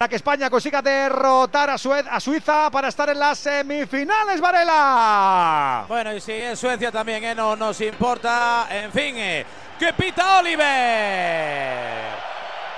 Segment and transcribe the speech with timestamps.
[0.00, 5.84] para que España consiga derrotar a, Suiza para estar en las semifinales, Varela.
[5.88, 7.34] Bueno, y si en Suecia también ¿eh?
[7.34, 9.44] no nos importa, en fin, eh,
[9.78, 12.14] que pita Oliver.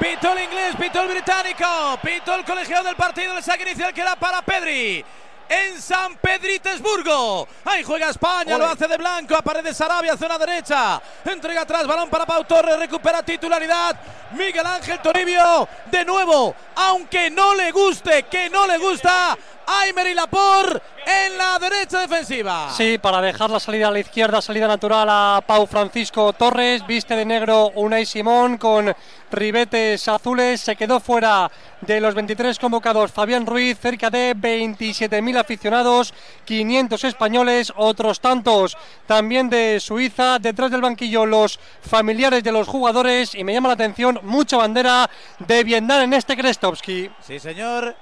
[0.00, 4.02] Pito el inglés, pito el británico, pito el colegiado del partido, el saque inicial que
[4.18, 5.04] para Pedri
[5.52, 7.46] en San Pedritesburgo.
[7.66, 11.00] Ahí juega España, lo hace de blanco, a Paredes Arabia, zona derecha.
[11.24, 13.94] Entrega atrás, balón para Pau Torres, recupera titularidad.
[14.32, 20.14] Miguel Ángel Toribio, de nuevo, aunque no le guste, que no le gusta, Aymer y
[20.14, 22.70] Laporte en la derecha defensiva.
[22.70, 27.16] Sí, para dejar la salida a la izquierda, salida natural a Pau Francisco Torres, viste
[27.16, 28.94] de negro Unai Simón con
[29.30, 36.14] ribetes azules, se quedó fuera de los 23 convocados Fabián Ruiz, cerca de 27.000 aficionados,
[36.44, 38.76] 500 españoles, otros tantos
[39.06, 43.74] también de Suiza, detrás del banquillo los familiares de los jugadores y me llama la
[43.74, 47.10] atención mucha bandera de Vietnam en este Krestovski.
[47.20, 47.96] Sí, señor.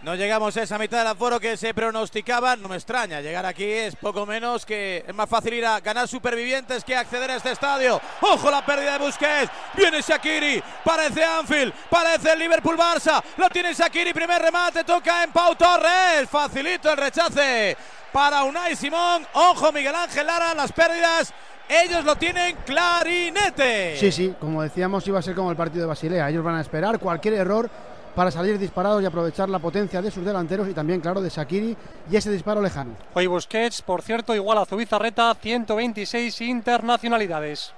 [0.00, 2.54] No llegamos a esa mitad del aforo que se pronosticaba.
[2.54, 6.06] No me extraña, llegar aquí es poco menos que es más fácil ir a ganar
[6.06, 8.00] supervivientes que acceder a este estadio.
[8.20, 9.50] ¡Ojo la pérdida de Busquets!
[9.74, 13.20] Viene Shakiri, parece Anfield, parece el Liverpool Barça.
[13.36, 16.28] Lo tiene Shakiri, primer remate, toca en Pau Torres.
[16.30, 17.76] Facilito el rechace
[18.12, 19.26] para Unai Simón.
[19.32, 21.34] Ojo Miguel Ángel Lara, las pérdidas.
[21.68, 23.96] Ellos lo tienen clarinete.
[23.98, 26.30] Sí, sí, como decíamos, iba a ser como el partido de Basilea.
[26.30, 27.68] Ellos van a esperar cualquier error
[28.14, 31.76] para salir disparados y aprovechar la potencia de sus delanteros y también, claro, de Shakiri
[32.10, 32.96] y ese disparo lejano.
[33.14, 37.72] Hoy Busquets, por cierto, igual a Zubizarreta, 126 internacionalidades.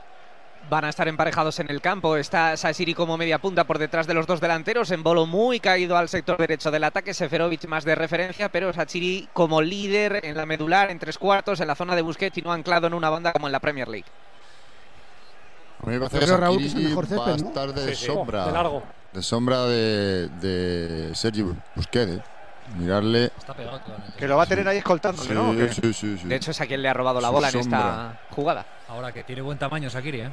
[0.69, 2.17] Van a estar emparejados en el campo.
[2.17, 4.91] Está Sasiri como media punta por detrás de los dos delanteros.
[4.91, 7.15] En bolo muy caído al sector derecho del ataque.
[7.15, 11.67] Seferovic más de referencia, pero Sachiri como líder en la medular, en tres cuartos, en
[11.67, 14.07] la zona de Busquets y no anclado en una banda como en la Premier League.
[15.83, 18.47] A mí me parece que Raúl, es el mejor césped, va a estar de sombra.
[18.47, 21.43] de largo de sombra de, de Sergi
[21.75, 22.13] Busquets.
[22.13, 22.23] ¿eh?
[22.77, 23.33] Mirarle.
[24.17, 25.53] que lo va a tener ahí escoltándole, ¿no?
[25.73, 28.21] Sí, sí, sí, de hecho, es a quien le ha robado la bola en esta
[28.31, 28.65] jugada.
[28.89, 30.31] Ahora que tiene buen tamaño Sakiri, ¿eh?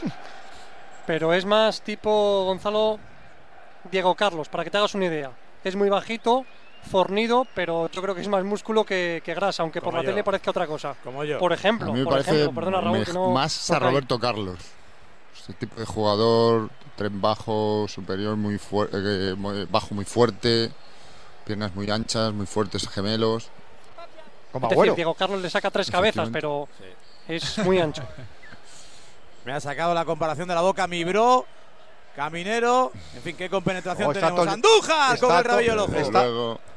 [1.06, 2.98] Pero es más tipo Gonzalo
[3.90, 5.32] Diego Carlos, para que te hagas una idea.
[5.64, 6.46] Es muy bajito,
[6.90, 10.50] fornido, pero yo creo que es más músculo que, grasa, aunque por la tele parezca
[10.50, 10.94] otra cosa.
[11.02, 11.38] Como yo.
[11.38, 14.58] Por ejemplo, por ejemplo, perdona Raúl, que no más a Roberto Carlos.
[15.36, 20.70] Este tipo de jugador, tren bajo, superior muy fuerte, eh, bajo muy fuerte,
[21.44, 23.48] piernas muy anchas, muy fuertes gemelos.
[24.52, 26.68] Como decir, Diego Carlos le saca tres cabezas, pero
[27.26, 28.02] es muy ancho.
[29.44, 31.44] Me ha sacado la comparación de la boca mi bro.
[32.16, 34.46] Caminero, en fin, qué compenetración oh, tenemos.
[34.46, 35.96] Andújar con el rabillo ojo.
[35.96, 36.24] Está,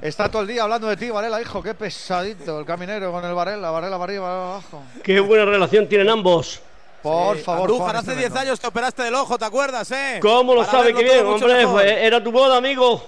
[0.01, 3.35] está, todo el día hablando de ti, Varela, hijo, qué pesadito el caminero con el
[3.35, 4.81] Varela, Varela para arriba, abajo.
[5.03, 6.59] Qué buena relación tienen ambos.
[7.01, 10.19] Por favor, Andújar, hace 10 años te operaste del ojo, ¿te acuerdas, eh?
[10.21, 10.93] ¿Cómo lo sabe?
[10.93, 13.01] Qué bien, hombre, era tu boda, amigo.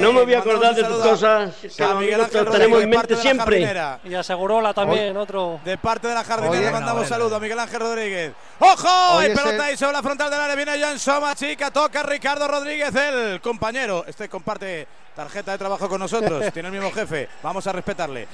[0.00, 1.54] no me voy a acordar de tus cosas.
[1.76, 3.74] Que Miguel Ángel tenemos en mente siempre.
[4.04, 5.60] Y aseguróla también, otro.
[5.64, 8.32] De parte de la jardinera le mandamos saludos a Miguel Ángel Rodríguez.
[8.58, 9.18] ¡Ojo!
[9.18, 10.56] Hay pelota ahí sobre la frontal del área.
[10.56, 11.70] Viene Jan Soma, chica.
[11.70, 14.04] Toca Ricardo Rodríguez, el compañero.
[14.06, 16.44] Este comparte tarjeta de trabajo con nosotros.
[16.52, 17.28] Tiene el mismo jefe.
[17.42, 18.28] Vamos a respetarle.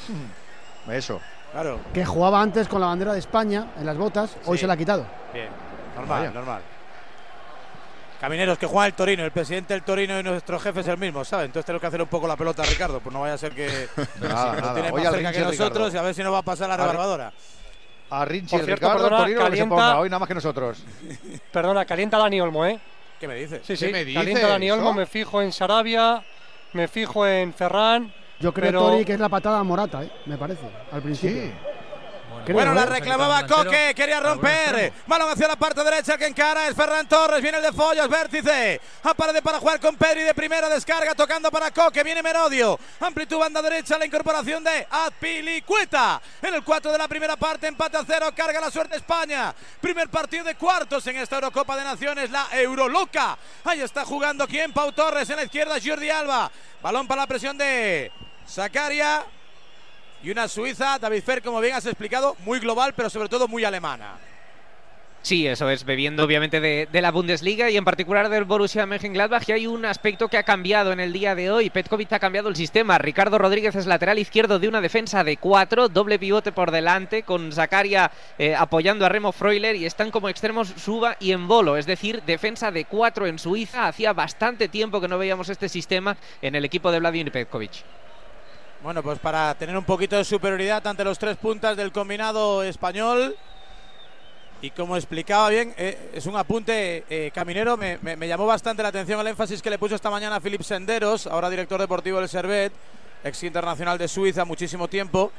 [0.91, 1.21] Eso.
[1.57, 1.81] Claro.
[1.95, 4.77] Que jugaba antes con la bandera de España en las botas, hoy se la ha
[4.77, 5.07] quitado.
[5.33, 5.49] Bien,
[5.97, 6.61] normal, normal.
[8.21, 11.25] Camineros que juega el Torino, el presidente del Torino y nuestro jefe es el mismo,
[11.25, 11.47] ¿sabes?
[11.47, 13.55] Entonces tenemos que hacer un poco la pelota a Ricardo, pues no vaya a ser
[13.55, 13.89] que
[14.21, 16.69] nada, lo tiene más cerca que nosotros y a ver si nos va a pasar
[16.69, 17.33] la rebarbadora.
[18.11, 20.85] A Rinchi, Ricardo, perdona, Torino calienta, hoy nada más que nosotros.
[21.53, 22.79] Perdona, calienta Dani Olmo, ¿eh?
[23.19, 23.63] ¿Qué me dices?
[23.65, 26.23] Sí, sí, me calienta Dani Olmo, me fijo en Sarabia,
[26.75, 30.11] me fijo en Ferran yo creo, Tori, que es la patada Morata, ¿eh?
[30.27, 31.76] me parece, al principio.
[32.53, 34.93] Bueno, la reclamaba Coque, quería romper.
[35.07, 37.43] Balón hacia la parte derecha que encara es Ferran Torres.
[37.43, 38.81] Viene el de Follas, vértice.
[39.03, 42.03] Aparece para jugar con Pedri de primera descarga, tocando para Coque.
[42.03, 42.79] Viene Merodio.
[43.01, 46.21] Amplitud banda derecha, la incorporación de Azpilicueta.
[46.43, 48.31] En el 4 de la primera parte, empate a cero.
[48.35, 49.55] Carga la suerte España.
[49.81, 53.37] Primer partido de cuartos en esta Eurocopa de Naciones, la Euroloca.
[53.65, 55.29] Ahí está jugando quién, Pau Torres.
[55.31, 56.51] En la izquierda, Jordi Alba.
[56.83, 58.13] Balón para la presión de
[58.47, 59.25] Sacaria
[60.23, 63.65] y una Suiza, David Fer, como bien has explicado, muy global, pero sobre todo muy
[63.65, 64.17] alemana.
[65.27, 69.49] Sí, eso es, bebiendo obviamente de, la Bundesliga y en particular del Borussia Mönchengladbach.
[69.49, 71.69] Y hay un aspecto que ha cambiado en el día de hoy.
[71.69, 72.97] Petkovic ha cambiado el sistema.
[72.97, 77.51] Ricardo Rodríguez es lateral izquierdo de una defensa de cuatro, doble pivote por delante, con
[77.51, 82.23] Zakaria eh, apoyando a Remo Freuler y están como extremos Suba y Embolo, es decir,
[82.23, 83.89] defensa de cuatro en Suiza.
[83.89, 87.83] Hacía bastante tiempo que no veíamos este sistema en el equipo de Vladimir Petkovic.
[88.87, 93.37] Bueno, pues para tener un poquito de superioridad ante los tres puntas del combinado español.
[94.63, 99.19] Y como explicaba bien, eh, es un apunte eh, caminero, me, llamó bastante la atención
[99.19, 102.73] el énfasis que le puso esta mañana a Philip Senderos, ahora director deportivo del Servet,
[103.25, 105.33] ex internacional de Suiza, muchísimo tiempo.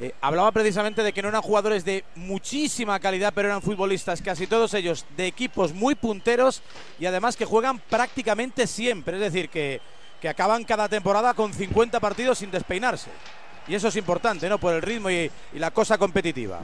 [0.00, 4.48] Eh, hablaba precisamente de que no eran jugadores de muchísima calidad, pero eran futbolistas, casi
[4.48, 6.60] todos ellos, de equipos muy punteros
[6.98, 9.14] y además que juegan prácticamente siempre.
[9.14, 9.80] Es decir, que,
[10.20, 13.10] que acaban cada temporada con 50 partidos sin despeinarse.
[13.66, 14.58] Y eso es importante, ¿no?
[14.58, 16.60] Por el ritmo y la cosa competitiva.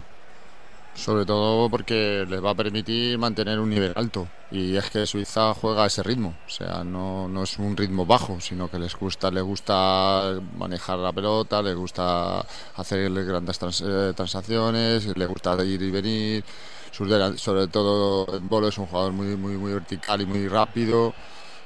[0.96, 4.26] Sobre todo porque les va a permitir mantener un nivel alto.
[4.50, 8.06] Y es que Suiza juega a ese ritmo, o sea, no, no es un ritmo
[8.06, 14.12] bajo, sino que les gusta, les gusta manejar la pelota, les gusta hacer grandes eh,
[14.16, 16.44] transacciones, les gusta ir y venir,
[16.92, 21.12] sobre todo en bolo es un jugador muy, muy, muy vertical y muy rápido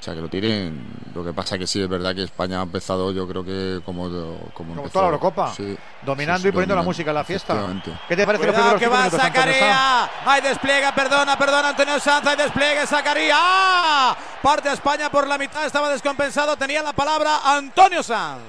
[0.00, 0.82] o sea, que lo tiren.
[1.14, 4.08] Lo que pasa que sí, es verdad que España ha empezado, yo creo que como.
[4.55, 5.52] Como, toda la Eurocopa.
[6.02, 7.67] dominando y poniendo la música en la fiesta.
[8.08, 10.11] ¿Qué te parece Cuidado que va Zacaría!
[10.25, 10.94] ¡Hay despliega!
[10.94, 12.26] Perdona, perdona, Antonio Sanz.
[12.26, 12.87] ¡Hay despliegue!
[12.87, 13.35] Zacaría!
[13.37, 14.17] ¡Ah!
[14.43, 16.56] Parte a España por la mitad, estaba descompensado.
[16.56, 18.41] Tenía la palabra Antonio Sanz.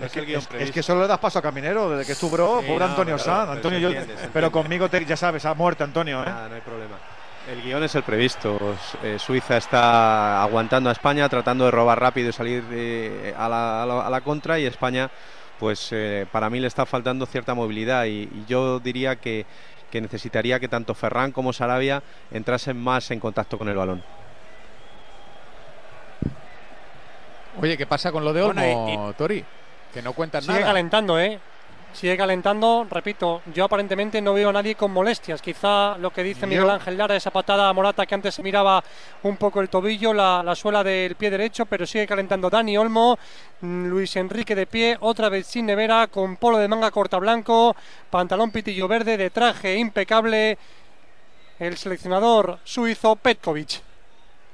[0.00, 3.18] es, que, solo le das paso a Caminero desde que es tu bro, pobre Antonio
[3.18, 3.50] Sanz.
[3.50, 3.90] Antonio, yo,
[4.32, 6.22] pero conmigo ya sabes, ha muerto Antonio.
[6.22, 6.30] ¿eh?
[6.48, 6.96] no hay problema.
[7.48, 8.76] El guion es el previsto.
[9.02, 14.20] Eh, Suiza está aguantando a España, tratando de robar rápido y salir eh, a, la,
[14.20, 15.10] contra y España,
[15.58, 19.46] pues eh, para mí le está faltando cierta movilidad y, yo diría que,
[19.92, 24.04] necesitaría que tanto Ferran como Sarabia entrasen más en contacto con el balón.
[27.62, 29.42] Oye, ¿qué pasa con lo de Olmo, Tori?
[29.94, 30.58] Que no cuentan nada.
[30.58, 31.40] Sigue calentando, ¿eh?
[31.92, 32.86] Sigue calentando.
[32.90, 35.42] Repito, yo aparentemente no veo a nadie con molestias.
[35.42, 38.82] Quizá lo que dice Miguel Ángel Lara, esa patada a Morata que antes se miraba
[39.22, 43.18] un poco el tobillo, la, suela del pie derecho, pero sigue calentando Dani Olmo,
[43.60, 47.74] mm, Luis Enrique de pie, otra vez sin nevera, con polo de manga corta blanco,
[48.10, 50.58] pantalón pitillo verde, de traje impecable.
[51.58, 53.87] El seleccionador suizo Petkovic.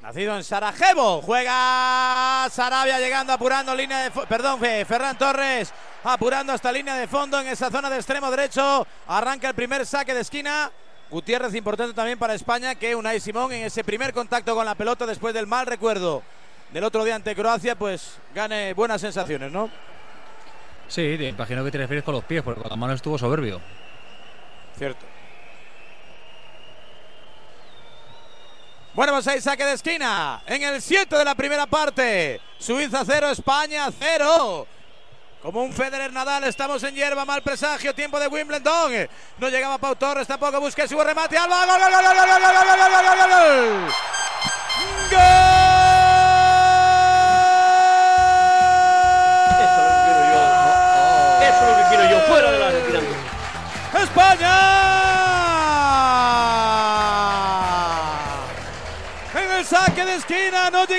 [0.04, 4.10] Nacido en Sarajevo, juega Sarabia llegando, apurando línea de...
[4.10, 5.72] Perdón, Ferran Torres
[6.04, 8.86] apurando hasta línea de fondo en esa zona de extremo derecho.
[9.06, 10.70] Arranca el primer saque de esquina.
[11.08, 15.06] Gutiérrez importante también para España que Unai Simón en ese primer contacto con la pelota
[15.06, 16.22] después del mal recuerdo
[16.70, 19.70] del otro día ante Croacia, pues gane buenas sensaciones, ¿no?
[20.86, 23.58] Sí, imagino que te refieres con los pies, porque con la mano estuvo soberbio.
[24.76, 25.13] Cierto.
[28.94, 30.40] Bueno, pues ahí saque de esquina.
[30.46, 32.40] En el 7 de la primera parte.
[32.58, 34.66] Suiza 0, España 0.
[35.42, 39.08] Como un Federer Nadal, estamos en hierba, mal presagio, tiempo de Wimbledon.
[39.38, 41.36] No llegaba Pau Torres, tampoco busca su remate.
[41.36, 41.80] Alba, gol,
[45.10, 45.53] gol,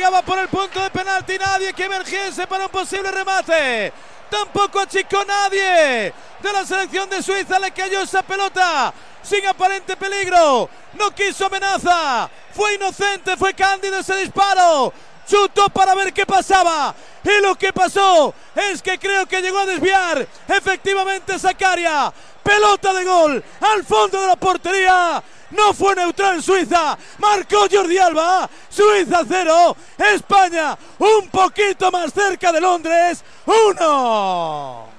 [0.06, 3.92] llegaba por el punto de penalti nadie que emergiese para un posible remate.
[4.30, 8.94] Tampoco achicó nadie de la selección de Suiza, le cayó esa pelota
[9.24, 10.70] sin aparente peligro.
[10.94, 14.94] No quiso amenaza, fue inocente, fue cándido ese disparo.
[15.28, 16.94] Chutó para ver qué pasaba.
[17.24, 22.14] Y lo que pasó es que creo que llegó a desviar efectivamente Zacaria.
[22.44, 25.24] Pelota de gol al fondo de la portería.
[25.56, 26.98] No fue neutral Suiza.
[27.20, 28.50] Marcó Jordi Alba.
[28.70, 29.78] Suiza 0.
[30.14, 33.24] España un poquito más cerca de Londres.
[33.46, 34.90] 1.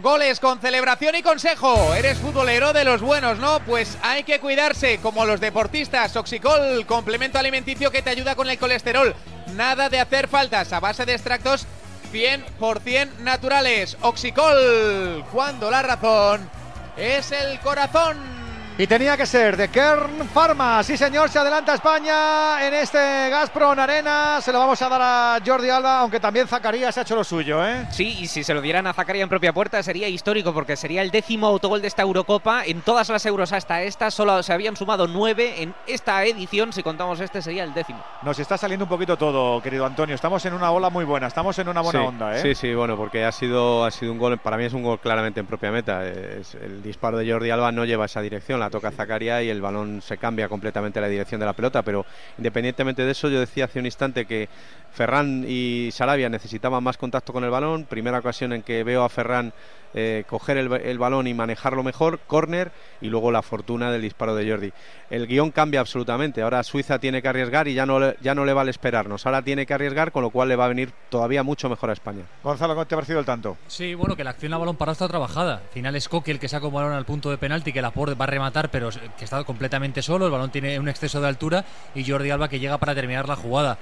[0.00, 1.92] Goles con celebración y consejo.
[1.94, 3.60] Eres futbolero de los buenos, ¿no?
[3.60, 6.16] Pues hay que cuidarse, como los deportistas.
[6.16, 9.14] Oxicol, complemento alimenticio que te ayuda con el colesterol.
[9.54, 11.66] Nada de hacer faltas a base de extractos
[12.10, 13.98] 100% naturales.
[14.00, 16.48] Oxicol, cuando la razón
[16.96, 18.41] es el corazón.
[18.78, 20.82] Y tenía que ser de Kern Pharma.
[20.82, 22.98] Sí, señor, se adelanta España en este
[23.28, 24.40] Gazprom Arena.
[24.40, 27.64] Se lo vamos a dar a Jordi Alba, aunque también Zacarías ha hecho lo suyo,
[27.66, 27.86] ¿eh?
[27.90, 31.02] Sí, y si se lo dieran a Zacarías en propia puerta sería histórico, porque sería
[31.02, 32.64] el décimo autogol de esta Eurocopa.
[32.64, 35.62] En todas las euros hasta esta solo se habían sumado nueve.
[35.62, 38.02] En esta edición, si contamos este, sería el décimo.
[38.22, 40.14] Nos está saliendo un poquito todo, querido Antonio.
[40.14, 42.40] Estamos en una ola muy buena, estamos en una buena onda, ¿eh?
[42.40, 44.98] Sí, sí, bueno, porque ha sido, ha sido un gol, para mí es un gol
[44.98, 46.06] claramente en propia meta.
[46.06, 49.60] Es, el disparo de Jordi Alba no lleva esa dirección la toca Zacaria y el
[49.60, 52.06] balón se cambia completamente la dirección de la pelota, pero
[52.38, 54.48] independientemente de eso, yo decía hace un instante que
[54.92, 59.08] Ferran y Sarabia necesitaban más contacto con el balón, primera ocasión en que veo a
[59.08, 59.52] Ferran
[59.94, 64.50] eh, coger el, balón y manejarlo mejor, córner y luego la fortuna del disparo de
[64.50, 64.72] Jordi.
[65.10, 66.42] El guion cambia absolutamente.
[66.42, 69.26] Ahora Suiza tiene que arriesgar y ya no, ya no le vale esperarnos.
[69.26, 71.92] Ahora tiene que arriesgar, con lo cual le va a venir todavía mucho mejor a
[71.92, 72.24] España.
[72.42, 73.56] Gonzalo, ¿cómo te ha parecido el tanto?
[73.66, 75.56] Sí, bueno, que la acción a balón parado está trabajada.
[75.56, 77.90] Al final es Coque el que saca un balón al punto de penalti, que la
[77.90, 81.64] va a rematar, pero que está completamente solo, el balón tiene un exceso de altura
[81.94, 83.78] y Jordi Alba que llega para terminar la jugada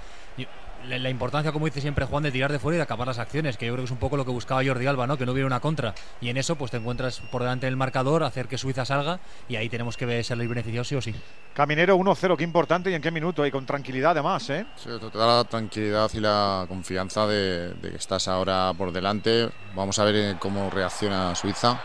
[0.89, 3.57] la, importancia, como dice siempre Juan, de tirar de fuera y de acabar las acciones,
[3.57, 5.17] que yo creo que es un poco lo que buscaba Jordi Alba, ¿no?
[5.17, 5.95] Que no hubiera una contra.
[6.21, 9.57] Y en eso, pues te encuentras por delante del marcador, hacer que Suiza salga y
[9.57, 11.15] ahí tenemos que ser beneficioso sí o sí.
[11.55, 14.67] Caminero 1-0, qué importante y en qué minuto, y con tranquilidad además, ¿eh?
[14.77, 19.51] Sí, toda la tranquilidad y la confianza de, de que estás ahora por delante.
[19.75, 21.81] Vamos a ver eh, cómo reacciona Suiza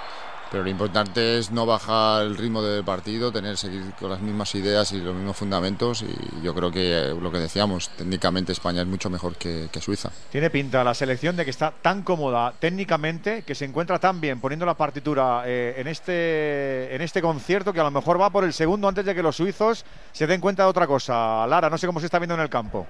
[0.52, 4.54] pero lo importante es no bajar el ritmo del partido, tener seguir con las mismas
[4.56, 8.82] ideas y los mismos fundamentos y yo creo que eh, lo que decíamos, técnicamente España
[8.82, 10.10] es mucho mejor que, Suiza.
[10.32, 14.40] Tiene pinta la selección de que está tan cómoda técnicamente, que se encuentra tan bien
[14.40, 18.44] poniendo la partitura eh, en, este, en este concierto que a lo mejor va por
[18.44, 21.46] el segundo antes de que los suizos se den cuenta de otra cosa.
[21.46, 22.88] Lara, no sé cómo se está viendo en el campo.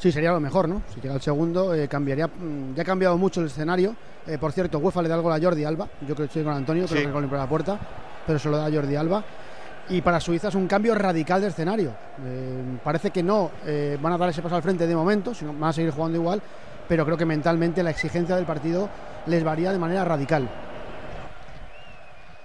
[0.00, 0.80] Sí, sería lo mejor, ¿no?
[0.94, 2.26] Si llega el segundo, eh, cambiaría.
[2.26, 3.94] Mm, ya ha cambiado mucho el escenario.
[4.26, 5.86] Eh, por cierto, UEFA le da algo a Jordi Alba.
[6.00, 7.78] Yo creo que estoy con Antonio, creo que por la puerta,
[8.26, 9.22] pero se lo da a Jordi Alba.
[9.90, 11.92] Y para Suiza es un cambio radical de escenario.
[12.24, 13.50] Eh, parece que no
[14.00, 16.40] van a dar ese paso al frente de momento, sino van a seguir jugando igual,
[16.88, 18.88] pero creo que mentalmente la exigencia del partido
[19.26, 20.48] les varía de manera radical.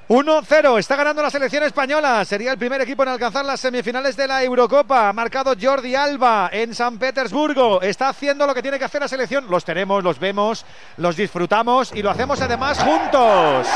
[0.07, 2.23] 1-0, está ganando la selección española.
[2.25, 5.09] Sería el primer equipo en alcanzar las semifinales de la Eurocopa.
[5.09, 7.81] Ha marcado Jordi Alba en San Petersburgo.
[7.81, 9.47] Está haciendo lo que tiene que hacer la selección.
[9.49, 10.63] Los tenemos, los vemos,
[10.97, 13.67] los disfrutamos y lo hacemos además juntos.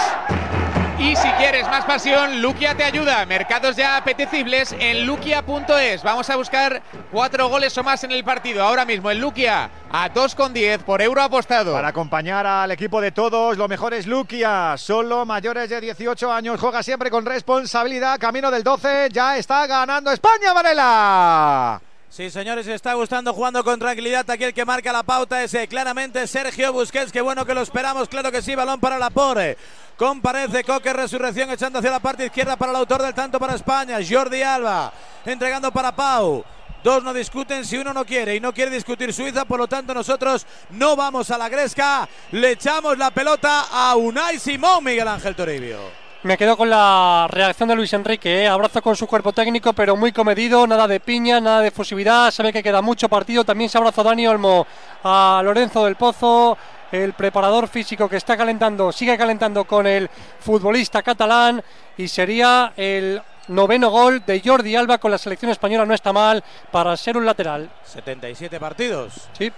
[1.00, 3.26] Y si quieres más pasión, Luquia te ayuda.
[3.26, 6.04] Mercados ya apetecibles en luquia.es.
[6.04, 8.62] Vamos a buscar cuatro goles o más en el partido.
[8.62, 11.72] Ahora mismo en Luquia a 2,10 por euro apostado.
[11.72, 14.76] Para acompañar al equipo de todos, lo mejor es Luquia.
[14.78, 16.60] Solo mayores de 18 años.
[16.60, 18.20] Juega siempre con responsabilidad.
[18.20, 19.08] Camino del 12.
[19.12, 21.82] Ya está ganando España, Varela.
[22.10, 24.28] Sí, señores, está gustando jugando con tranquilidad.
[24.32, 27.12] Aquí el que marca la pauta es eh, claramente Sergio Busquets.
[27.12, 28.10] Qué bueno que lo esperamos.
[28.10, 29.58] Claro que sí, balón para la Pore.
[29.96, 34.00] Comparece Coque, resurrección echando hacia la parte izquierda para el autor del tanto para España,
[34.08, 34.92] Jordi Alba,
[35.24, 36.44] entregando para Pau.
[36.84, 39.94] Dos no discuten si uno no quiere y no quiere discutir Suiza, por lo tanto
[39.94, 45.36] nosotros no vamos a la gresca, le echamos la pelota a Unai Simón, Miguel Ángel
[45.36, 46.09] Toribio.
[46.22, 48.48] Me quedo con la reacción de Luis Enrique, ¿eh?
[48.50, 52.52] abrazo con su cuerpo técnico, pero muy comedido, nada de piña, nada de fusividad, sabe
[52.52, 54.68] que queda mucho partido, también se abraza Dani Olmo
[55.02, 56.58] a Lorenzo del Pozo,
[56.92, 60.10] el preparador físico que está calentando, sigue calentando con el
[60.42, 61.64] futbolista catalán
[61.96, 66.44] y sería el noveno gol de Jordi Alba con la selección española, no está mal
[66.70, 67.70] para ser un lateral.
[67.86, 69.30] 77 partidos.
[69.38, 69.54] Sí.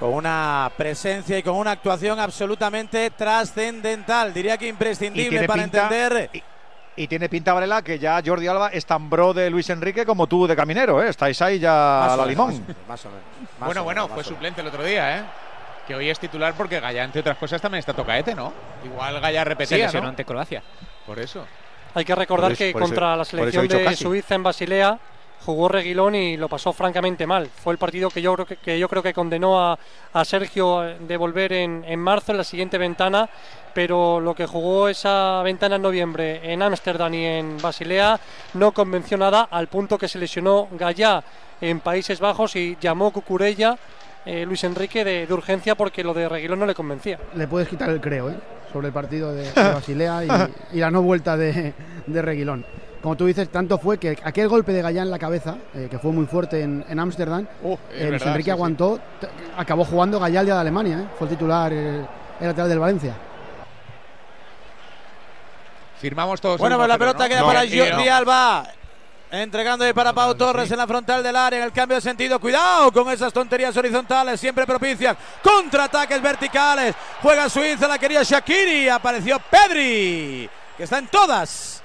[0.00, 6.30] Con una presencia y con una actuación absolutamente trascendental, diría que imprescindible para entender.
[6.96, 10.26] Y, tiene pinta, Varela, que ya Jordi Alba es tan bro de Luis Enrique como
[10.26, 11.10] tú de Caminero, ¿eh?
[11.10, 12.64] Estáis ahí ya a la limón.
[12.88, 13.24] Más o menos.
[13.58, 15.22] bueno, bueno, fue suplente el otro día, ¿eh?
[15.86, 18.52] que hoy es titular porque Gaya, entre otras cosas, también está tocaete, ¿no?
[18.84, 20.62] Igual Gaya repetía, Se ante Croacia.
[21.04, 21.44] Por eso.
[21.94, 24.98] Hay que recordar que contra la selección de Suiza en Basilea
[25.44, 27.48] jugó Reguilón y lo pasó francamente mal.
[27.48, 29.78] Fue el partido que yo creo que, yo creo que condenó a,
[30.24, 33.28] Sergio de volver en, en, marzo, en la siguiente ventana,
[33.74, 38.18] pero lo que jugó esa ventana en noviembre en Ámsterdam y en Basilea
[38.54, 41.22] no convenció nada al punto que se lesionó Gaya
[41.60, 43.76] en Países Bajos y llamó Cucurella
[44.26, 47.18] eh, Luis Enrique de, urgencia porque lo de Reguilón no le convencía.
[47.34, 48.34] Le puedes quitar el creo ¿eh?
[48.72, 50.24] sobre el partido de, Basilea
[50.72, 51.72] y, la no vuelta de,
[52.06, 52.64] Reguilón.
[53.02, 55.98] Como tú dices, tanto fue que aquel golpe de Gallá en la cabeza, eh, que
[55.98, 59.00] fue muy fuerte en Ámsterdam, Luis Enrique aguantó,
[59.56, 62.06] acabó jugando Gallá de Alemania, fue el titular, el,
[62.40, 63.14] lateral del Valencia.
[65.98, 66.58] Firmamos todos.
[66.58, 68.66] Bueno, pues la pelota queda para Jordi Alba.
[69.32, 71.58] Entregando ahí para Pau Torres en la frontal del área.
[71.58, 72.40] En el cambio de sentido.
[72.40, 74.40] Cuidado con esas tonterías horizontales.
[74.40, 76.94] Siempre propician contraataques verticales.
[77.22, 77.86] Juega Suiza.
[77.86, 78.88] La quería Shakiri.
[78.88, 80.50] Apareció Pedri.
[80.76, 81.79] Que está en todas.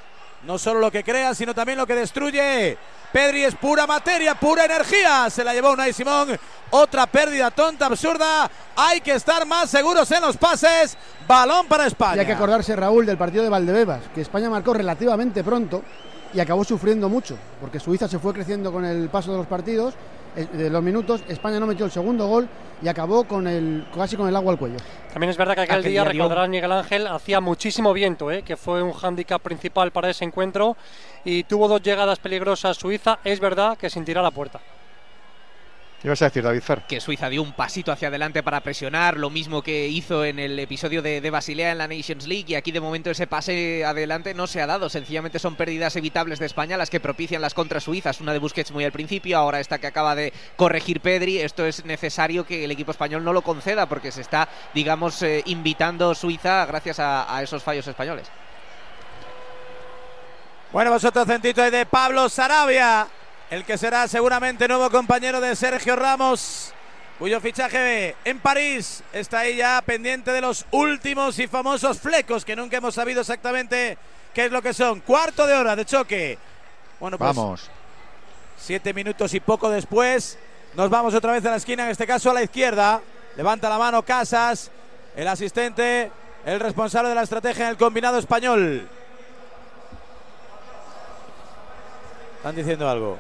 [0.46, 2.78] No solo lo que crea, sino también lo que destruye.
[3.12, 5.30] Pedri es pura materia, pura energía.
[5.30, 6.38] Se la llevó Unai Simón.
[6.70, 8.50] Otra pérdida tonta, absurda.
[8.76, 10.98] Hay que estar más seguros en los pases.
[11.28, 12.18] Balón para España.
[12.18, 15.82] Y hay que acordarse, Raúl, del partido de Valdebebas, que España marcó relativamente pronto
[16.34, 19.94] y acabó sufriendo mucho, porque Suiza se fue creciendo con el paso de los partidos,
[20.36, 22.48] de los minutos, España no metió el segundo gol
[22.82, 24.78] y acabó con el casi con el agua al cuello.
[25.14, 28.44] También es verdad que aquel, día, recordarás Miguel Ángel, hacía muchísimo viento, ¿eh?
[28.44, 30.76] que fue un hándicap principal para ese encuentro
[31.24, 34.60] y tuvo dos llegadas peligrosas Suiza, es verdad que sin tirar la puerta.
[36.02, 36.82] ¿Qué ibas a decir, David Fer?
[36.82, 40.60] Que Suiza dio un pasito hacia adelante para presionar, lo mismo que hizo en el
[40.60, 44.46] episodio de, Basilea en la Nations League, y aquí de momento ese pase adelante no
[44.46, 44.90] se ha dado.
[44.90, 48.22] Sencillamente son pérdidas evitables de España las que propician las contras suizas.
[48.22, 51.40] Una de Busquets muy al principio, ahora esta que acaba de corregir Pedri.
[51.40, 55.42] Esto es necesario que el equipo español no lo conceda porque se está, digamos, eh,
[55.46, 58.28] invitando Suiza gracias a, esos fallos españoles.
[60.72, 63.08] Bueno, vosotros centito de Pablo Sarabia,
[63.50, 66.74] el que será seguramente nuevo compañero de Sergio Ramos,
[67.20, 72.56] cuyo fichaje en París está ahí ya pendiente de los últimos y famosos flecos que
[72.56, 73.98] nunca hemos sabido exactamente
[74.34, 75.02] qué es lo que son.
[75.02, 76.38] Cuarto de hora de choque.
[77.00, 77.70] Bueno, pues Vamos.
[78.58, 80.38] Siete minutos y poco después.
[80.74, 83.02] Nos vamos otra vez a la esquina, en este caso a la izquierda.
[83.38, 84.72] Levanta la mano Casas,
[85.16, 86.12] el asistente,
[86.46, 88.90] el responsable de la estrategia en el combinado español.
[92.38, 93.20] Están diciendo algo.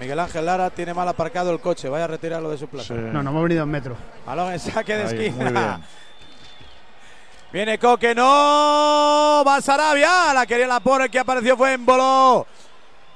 [0.00, 1.90] Miguel Ángel Lara tiene mal aparcado el coche.
[1.90, 2.94] Vaya a retirarlo de su plaza.
[2.94, 3.96] No, no hemos venido en metro.
[4.24, 5.80] Balón en saque de esquina.
[7.52, 9.44] Viene Coque, no.
[9.46, 10.32] Va Sarabia.
[10.32, 11.04] La quería la pone.
[11.04, 12.46] El que apareció fue en Bolo.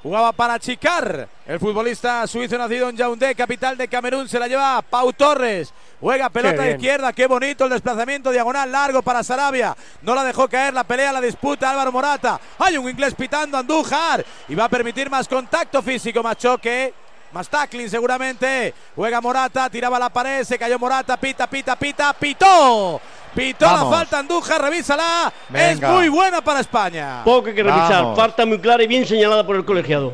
[0.05, 1.27] Jugaba para Chicar.
[1.47, 4.29] El futbolista suizo nacido en Yaoundé, capital de Camerún.
[4.29, 5.73] Se la lleva Pau Torres.
[5.99, 7.11] Juega pelota de izquierda.
[7.11, 9.75] Qué bonito el desplazamiento diagonal largo para Sarabia.
[10.03, 10.75] No la dejó caer.
[10.75, 12.39] La pelea, la disputa Álvaro Morata.
[12.59, 14.23] Hay un inglés pitando Andújar.
[14.47, 16.93] Y va a permitir más contacto físico, más choque.
[17.31, 18.75] Más tackling seguramente.
[18.95, 23.01] Juega Morata, tiraba la pared, se cayó Morata, pita, pita, pita, pitó.
[23.35, 25.31] Pitó la falta Andújar, revísala.
[25.53, 27.21] Es muy buena para España.
[27.23, 30.13] Poco que revisar, falta muy clara y bien señalada por el colegiado.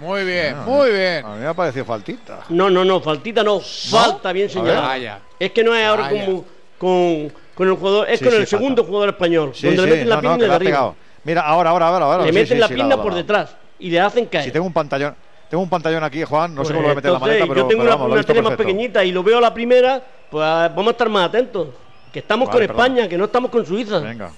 [0.00, 1.24] Muy bien, muy bien.
[1.24, 2.40] A mí me ha parecido faltita.
[2.48, 5.20] No, no, no, faltita no, falta bien señalada.
[5.38, 6.44] Es que no es ahora como
[6.78, 10.44] con, con el jugador, es con el segundo jugador español, donde le meten la pierna
[10.46, 10.94] de arriba.
[11.22, 12.24] Mira, ahora, ahora, ahora, ahora.
[12.24, 14.44] Le meten la pierna por detrás y le hacen caer.
[14.44, 15.14] Si tengo un pantallón.
[15.50, 16.54] Tengo un pantallón aquí, Juan.
[16.54, 17.54] No sé cómo lo voy a meter en la maleta, pero.
[17.62, 20.00] Yo tengo pero una, vamos, una tele más pequeñita y lo veo a la primera,
[20.30, 21.68] pues vamos a estar más atentos.
[22.12, 22.86] Que estamos Vale, con perdón.
[22.92, 23.98] España, que no estamos con Suiza.
[24.00, 24.30] Venga,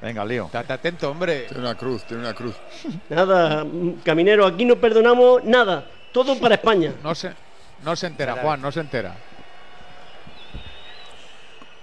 [0.00, 0.46] venga, lío.
[0.46, 1.46] Estate atento, hombre.
[1.48, 2.54] Tiene una cruz, tiene una cruz.
[3.08, 3.66] Nada,
[4.04, 5.84] caminero, aquí no perdonamos nada.
[6.12, 6.92] Todo para España.
[7.02, 7.32] No se,
[7.82, 9.14] no se entera, Juan, no se entera.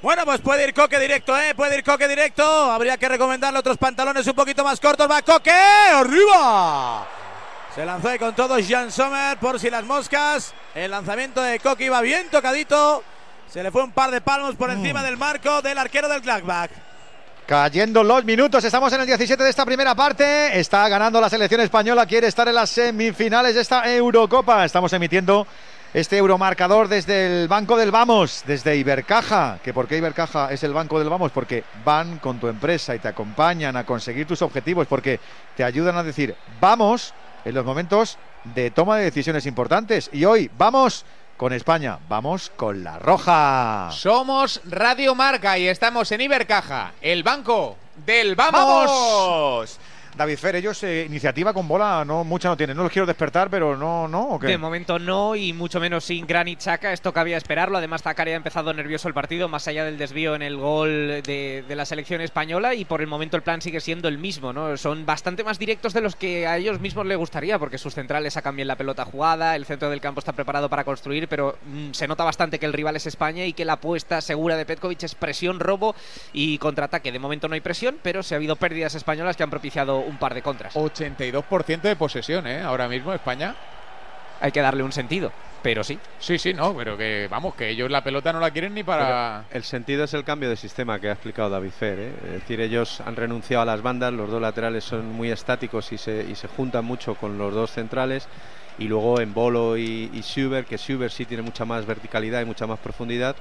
[0.02, 1.56] Bueno, pues puede ir Coque directo, ¿eh?
[1.56, 2.44] Puede ir Coque directo.
[2.44, 5.10] Habría que recomendarle otros pantalones un poquito más cortos.
[5.10, 7.08] Va Coque, arriba.
[7.74, 10.54] Se lanzó ahí con todo Jan Sommer por si las moscas.
[10.76, 13.04] El lanzamiento de Coque iba bien tocadito.
[13.50, 16.72] Se le fue un par de palmos por encima del marco del arquero del Gladbach.
[17.46, 20.60] Cayendo los minutos, estamos en el 17 de esta primera parte.
[20.60, 24.66] Está ganando la selección española, quiere estar en las semifinales de esta Eurocopa.
[24.66, 25.46] Estamos emitiendo
[25.94, 29.60] este euromarcador desde el banco del Vamos, desde Ibercaja.
[29.64, 31.32] ¿Que ¿Por qué Ibercaja es el banco del Vamos?
[31.32, 35.20] Porque van con tu empresa y te acompañan a conseguir tus objetivos, porque
[35.56, 37.14] te ayudan a decir vamos
[37.46, 40.10] en los momentos de toma de decisiones importantes.
[40.12, 41.06] Y hoy vamos
[41.38, 43.90] con España, vamos con la roja.
[43.92, 48.86] Somos Radio Marca y estamos en Ibercaja, el banco del vamos.
[48.86, 49.80] ¡Vamos!
[50.18, 52.78] David Fer, ellos eh, iniciativa con bola no mucha no tienen.
[52.78, 54.40] No los quiero despertar, pero no, no.
[54.42, 56.94] De momento no, y mucho menos sin Granit Xhaka.
[56.94, 57.78] Esto cabía esperarlo.
[57.78, 61.66] Además, Zakaria ha empezado nervioso el partido, más allá del desvío en el gol de,
[61.68, 62.74] de la selección española.
[62.76, 64.78] Y por el momento el plan sigue siendo el mismo, ¿no?
[64.78, 68.34] Son bastante más directos de los que a ellos mismos les gustaría, porque sus centrales
[68.34, 71.92] sacan bien la pelota jugada, el centro del campo está preparado para construir, pero mm,
[71.92, 75.04] se nota bastante que el rival es España y que la apuesta segura de Petkovic
[75.04, 75.96] es presión, robo
[76.32, 77.12] y contraataque.
[77.12, 80.18] De momento no hay presión, pero se ha habido pérdidas españolas que han propiciado un
[80.18, 80.76] par de contras.
[80.76, 82.62] 82% de posesión, ¿eh?
[82.62, 83.56] Ahora mismo España.
[84.42, 85.32] Hay que darle un sentido,
[85.64, 85.98] pero sí.
[86.20, 89.46] Sí, sí, no, pero que vamos, que ellos la pelota no la quieren ni para.
[89.50, 92.00] El sentido es el cambio de sistema que ha explicado David Fer.
[92.00, 92.14] ¿eh?
[92.26, 95.98] Es decir, ellos han renunciado a las bandas, los dos laterales son muy estáticos y
[95.98, 98.28] se, y se juntan mucho con los dos centrales.
[98.78, 102.46] Y luego en Bolo y, y Schubert, que Schubert sí tiene mucha más verticalidad y
[102.46, 103.38] mucha más profundidad,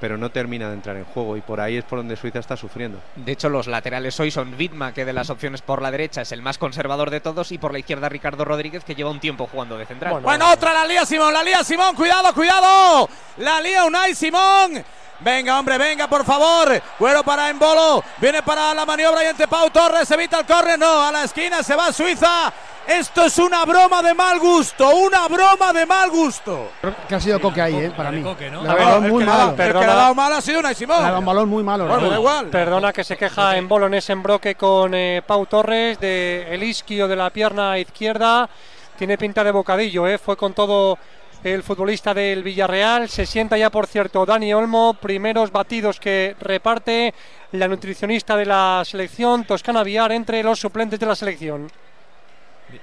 [0.00, 1.36] pero no termina de entrar en juego.
[1.36, 3.00] Y por ahí es por donde Suiza está sufriendo.
[3.16, 6.32] De hecho, los laterales hoy son Vidma, que de las opciones por la derecha es
[6.32, 9.48] el más conservador de todos, y por la izquierda Ricardo Rodríguez, que lleva un tiempo
[9.50, 10.20] jugando de central.
[10.20, 13.08] Bueno, otra la lía Simón, la lía Simón, cuidado, cuidado.
[13.38, 14.84] La lía Unai Simón.
[15.20, 16.80] Venga, hombre, venga, por favor.
[16.96, 18.04] Cuero para Embolo.
[18.18, 20.08] Viene para la maniobra y entre Pau Torres.
[20.12, 20.78] Evita el córner.
[20.78, 22.52] No, a la esquina se va Suiza.
[22.88, 24.88] Esto es una broma de mal gusto.
[24.96, 26.70] Una broma de mal gusto.
[27.06, 27.92] Que ha sido Coque ahí, ¿eh?
[27.94, 28.22] Para mí.
[28.22, 28.62] Coque, ¿no?
[28.62, 29.50] Le ha dado muy malo.
[29.50, 30.96] El que le ha dado mal ha sido Unai Simón.
[30.96, 31.86] Le ha dado un balón muy malo.
[31.86, 32.46] Bueno, da igual.
[32.46, 36.62] Perdona que se queja en bolo en ese embroque con eh, Pau Torres de el
[36.62, 38.48] isquio de la pierna izquierda.
[38.96, 40.16] Tiene pinta de bocadillo, ¿eh?
[40.16, 40.98] fue con todo
[41.44, 43.10] el futbolista del Villarreal.
[43.10, 44.94] Se sienta ya, por cierto, Dani Olmo.
[44.94, 47.12] Primeros batidos que reparte
[47.52, 51.70] la nutricionista de la selección, Toscana Viar, entre los suplentes de la selección.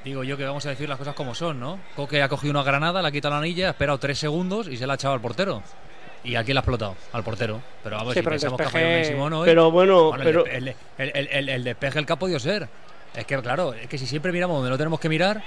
[0.04, 1.80] Digo yo que vamos a decir las cosas como son, ¿no?
[1.96, 4.78] Coque ha cogido una granada, le ha quitado la anilla, ha esperado tres segundos y
[4.78, 5.62] se la ha echado al portero.
[6.24, 6.96] ¿Y a quién la ha explotado?
[7.14, 7.62] Al portero.
[7.84, 10.24] Pero vamos, Sí, si pero pensamos que ha despeje- fallado Simón hoy- Pero bueno, el
[10.24, 10.76] pero- El, el-
[11.14, 12.68] el- el- el despeje el que ha podido ser.
[13.16, 15.44] Es que, claro, es que si siempre miramos donde no tenemos que mirar,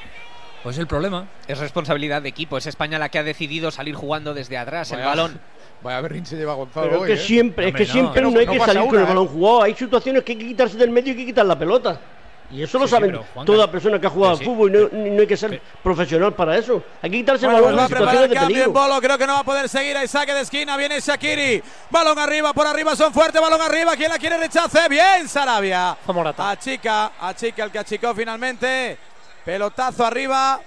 [0.63, 1.27] pues es el problema.
[1.49, 2.57] Es responsabilidad de equipo.
[2.59, 4.93] Es España la que ha decidido salir jugando desde atrás.
[4.93, 5.41] El balón
[5.83, 7.27] Vaya berrinche lleva Gonzalo Pero hoy, es que ¿eh?
[7.27, 9.31] siempre, es que no, siempre no, no, hay que salir con una, el balón ¿eh?
[9.33, 9.63] jugado.
[9.63, 12.01] Hay situaciones que hay que quitarse del medio y hay que quitar la pelota.
[12.51, 15.37] Y eso lo saben toda persona que ha jugado al fútbol y no, hay que
[15.37, 16.83] ser profesional para eso.
[17.03, 19.35] Hay que quitarse el balón pues va a el cambio en Bolo, creo que no
[19.35, 19.97] va a poder seguir.
[19.97, 21.63] Hay saque de esquina, viene Shakiri.
[21.91, 23.95] Balón arriba, por arriba son fuertes, balón arriba.
[23.97, 24.89] ¿Quién la quiere rechace?
[24.89, 25.91] Bien, Sarabia.
[25.91, 28.97] A Achica, achica el que achicó finalmente.
[29.45, 30.61] Pelotazo arriba.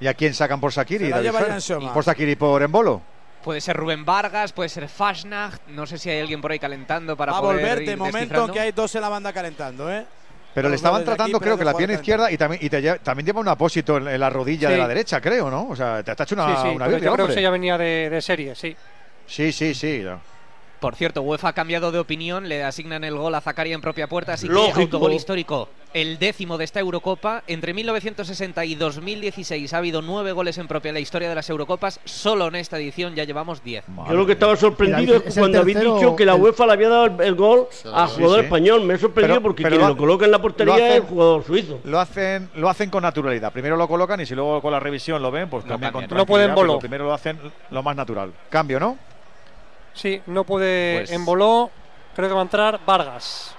[0.00, 1.12] ¿Y a quién sacan por Shakiri?
[1.92, 3.02] ¿Por Shakiri por Embolo?
[3.42, 5.66] Puede ser Rubén Vargas, puede ser Fasnacht.
[5.68, 8.60] No sé si hay alguien por ahí calentando para Va a volverte, de momento que
[8.60, 10.04] hay dos en la banda calentando, ¿eh?
[10.52, 13.48] Pero le estaban tratando, creo que la pierna izquierda y también, y también lleva un
[13.48, 15.68] apósito en, la rodilla de la derecha, creo, ¿no?
[15.68, 18.20] O sea, te ha hecho una, sí, una Yo creo que ella venía de, de
[18.20, 18.76] serie, sí.
[19.26, 20.04] Sí, sí, sí.
[20.80, 24.08] Por cierto, UEFA ha cambiado de opinión, le asignan el gol a Zakaria en propia
[24.08, 27.42] puerta, así que autogol histórico, el décimo de esta Eurocopa.
[27.46, 31.50] Entre 1960 y 2016 ha habido nueve goles en propia en la historia de las
[31.50, 33.84] Eurocopas, solo en esta edición ya llevamos diez.
[34.08, 37.22] Yo lo que estaba sorprendido es, cuando habéis dicho que la UEFA le había dado
[37.22, 38.82] el, gol a jugador español.
[38.84, 41.80] Me he sorprendido porque quien lo, coloca en la portería es el jugador suizo.
[41.84, 43.52] Lo hacen, lo hacen con naturalidad.
[43.52, 46.24] Primero lo colocan y si luego con la revisión lo ven, pues cambian con No
[46.24, 46.78] pueden bolo.
[46.78, 47.38] Primero lo hacen
[47.70, 48.32] lo más natural.
[48.48, 48.96] Cambio, ¿no?
[49.94, 50.98] Sí, no puede.
[50.98, 51.70] Pues Emboló.
[52.14, 53.54] Creo que va a entrar Vargas.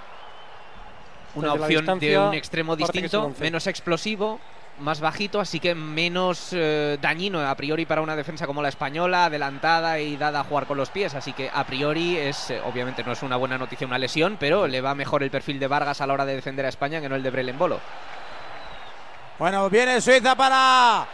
[1.34, 4.38] Una opción de un extremo distinto, menos explosivo,
[4.80, 9.26] más bajito, así que menos eh, dañino a priori para una defensa como la española,
[9.26, 11.14] adelantada y dada a jugar con los pies.
[11.14, 14.66] Así que a priori es, eh, obviamente no es una buena noticia una lesión, pero
[14.66, 17.08] le va mejor el perfil de Vargas a la hora de defender a España que
[17.08, 17.80] no el de Brelen Bolo.
[19.38, 21.08] Bueno, viene Suiza para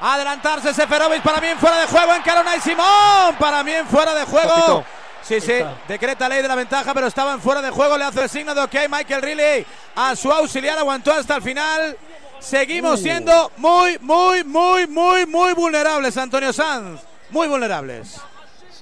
[0.00, 2.14] Adelantarse Seferovic para mí en fuera de juego.
[2.14, 3.36] En Carona y Simón.
[3.38, 4.84] Para mí en fuera de juego.
[5.22, 5.54] Sí, sí,
[5.88, 7.96] decreta ley de la ventaja, pero estaba en fuera de juego.
[7.96, 8.74] Le hace el signo de ok.
[8.90, 11.96] Michael Riley a su auxiliar aguantó hasta el final.
[12.40, 17.00] Seguimos siendo muy, muy, muy, muy, muy vulnerables, Antonio Sanz.
[17.30, 18.20] Muy vulnerables.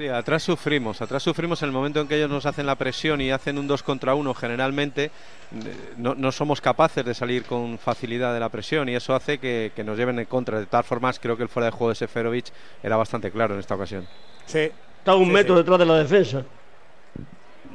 [0.02, 3.20] Sí, atrás sufrimos, atrás sufrimos en el momento en que ellos nos hacen la presión
[3.20, 5.12] y hacen un 2 contra 1 generalmente,
[5.96, 9.70] no, no, somos capaces de salir con facilidad de la presión y eso hace que,
[9.86, 10.58] nos lleven en contra.
[10.58, 12.46] De todas formas, creo que el fuera de juego de Seferovic
[12.82, 14.08] era bastante claro en esta ocasión.
[14.44, 14.72] Sí.
[14.98, 16.44] Está un metro detrás de la defensa.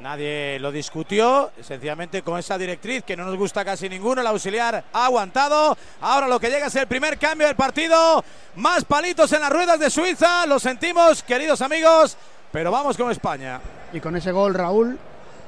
[0.01, 4.21] Nadie lo discutió, sencillamente con esa directriz que no nos gusta casi ninguno.
[4.21, 5.75] El auxiliar ha aguantado.
[6.01, 8.23] Ahora lo que llega es el primer cambio del partido.
[8.55, 10.45] Más palitos en las ruedas de Suiza.
[10.45, 12.15] Lo sentimos, queridos amigos,
[12.51, 13.59] pero vamos con España.
[13.91, 14.97] Y con ese gol, Raúl,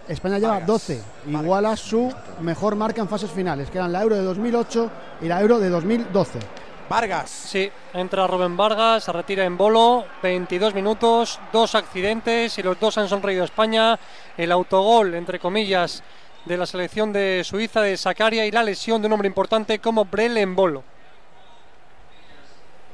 [0.08, 1.00] España lleva 12.
[1.28, 5.40] Iguala su mejor marca en fases finales, que eran la Euro de 2008 y la
[5.42, 6.40] Euro de 2012.
[6.90, 7.30] Vargas.
[7.30, 12.98] Sí, entra Rubén Vargas, se retira en bolo, 22 minutos, dos accidentes y los dos
[12.98, 14.00] han sonreído a España.
[14.36, 16.04] El autogol, entre comillas,
[16.46, 20.06] de la selección de Suiza de Sacaria y la lesión de un hombre importante como
[20.06, 20.84] Brel en bolo.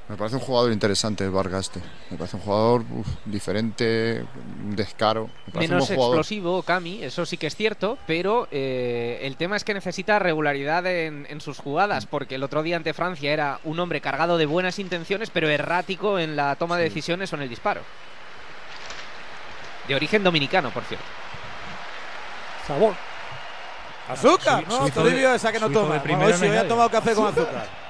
[0.07, 1.81] Me parece un jugador interesante Vargas este.
[2.11, 2.83] Me parece un jugador
[3.25, 4.23] diferente,
[4.63, 5.29] un descaro.
[5.53, 10.19] Menos explosivo, Cami, eso sí que es cierto, pero eh, el tema es que necesita
[10.19, 14.45] regularidad en, sus jugadas, porque el otro día ante Francia era un hombre cargado de
[14.45, 17.81] buenas intenciones, pero errático en la toma de decisiones o en el disparo.
[19.87, 21.05] De origen dominicano, por cierto.
[22.67, 22.93] Sabor.
[24.07, 24.87] Azúcar, ¿no?
[24.89, 26.01] Toribio esa que no toma.
[26.23, 27.67] Hoy sí, ha tomado café con azúcar.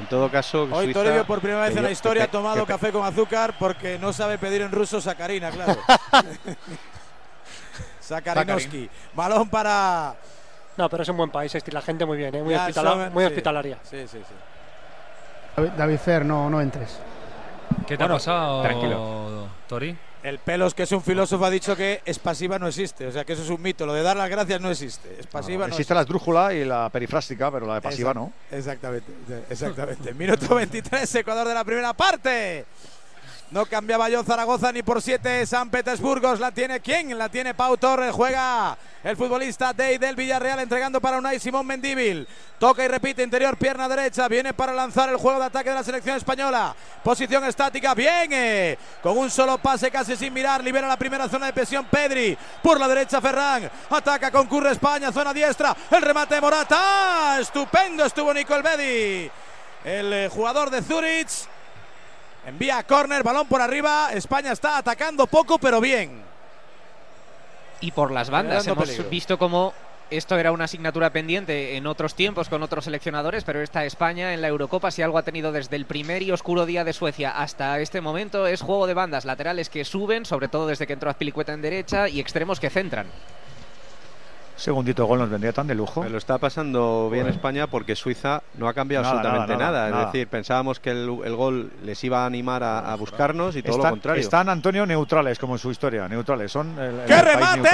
[0.00, 3.04] En todo caso, hoy Toribio por primera vez en la historia ha tomado café con
[3.04, 5.76] azúcar porque no sabe pedir en ruso sacarina, claro.
[8.00, 8.88] Sakarinovsky.
[9.14, 10.14] Balón para.
[10.76, 12.42] No, pero es un buen país, la gente muy bien, ¿eh?
[12.42, 12.54] muy,
[13.24, 13.78] hospitalaria.
[13.82, 15.62] Sí, sí, sí.
[15.76, 16.98] David Fer, no, no entres.
[17.86, 19.48] ¿Qué te ha pasado, tranquilo.
[19.68, 19.96] Tori?
[20.22, 23.06] El Pelos, que es un filósofo, ha dicho que es pasiva no existe.
[23.06, 23.86] O sea, que eso es un mito.
[23.86, 25.16] Lo de dar las gracias no existe.
[25.18, 25.94] Es pasiva no, existe.
[25.94, 28.32] la esdrújula y la perifrástica, pero la de pasiva no.
[28.50, 29.12] Exactamente.
[29.48, 30.12] Exactamente.
[30.14, 32.66] Minuto 23, Ecuador de la primera parte.
[33.50, 35.44] No cambiaba yo Zaragoza ni por siete.
[35.44, 37.18] San Petersburgo la tiene quién?
[37.18, 38.12] La tiene Pau Torres.
[38.12, 42.28] Juega el futbolista Day del Villarreal entregando para Unai Simón Mendíbil.
[42.60, 44.28] Toca y repite interior, pierna derecha.
[44.28, 46.76] Viene para lanzar el juego de ataque de la selección española.
[47.02, 47.92] Posición estática.
[47.92, 48.78] Bien.
[49.02, 50.62] Con un solo pase casi sin mirar.
[50.62, 52.38] Libera la primera zona de presión Pedri.
[52.62, 53.68] Por la derecha Ferran.
[53.90, 55.10] Ataca, concurre España.
[55.10, 55.76] Zona diestra.
[55.90, 57.38] El remate de Morata.
[57.40, 59.28] Estupendo estuvo Nico Elbedi.
[59.82, 61.48] El eh, jugador de Zurich
[62.46, 64.10] Envía a córner, balón por arriba.
[64.12, 66.22] España está atacando poco, pero bien.
[67.80, 69.72] Y por las bandas hemos visto cómo
[70.10, 74.42] esto era una asignatura pendiente en otros tiempos con otros seleccionadores, pero esta España en
[74.42, 77.78] la Eurocopa, si algo ha tenido desde el primer y oscuro día de Suecia hasta
[77.78, 81.52] este momento, es juego de bandas, laterales que suben, sobre todo desde que entró Azpilicueta
[81.52, 83.06] en derecha, y extremos que centran.
[84.60, 86.04] Segundito gol nos vendría tan de lujo.
[86.04, 90.78] lo está pasando bien España porque Suiza no ha cambiado absolutamente nada, Es decir, pensábamos
[90.78, 94.20] que el, gol les iba a animar a, buscarnos y todo lo contrario.
[94.20, 96.08] Están, Antonio, neutrales, como en su historia.
[96.08, 96.52] Neutrales.
[96.52, 97.70] Son el, ¡Qué remate!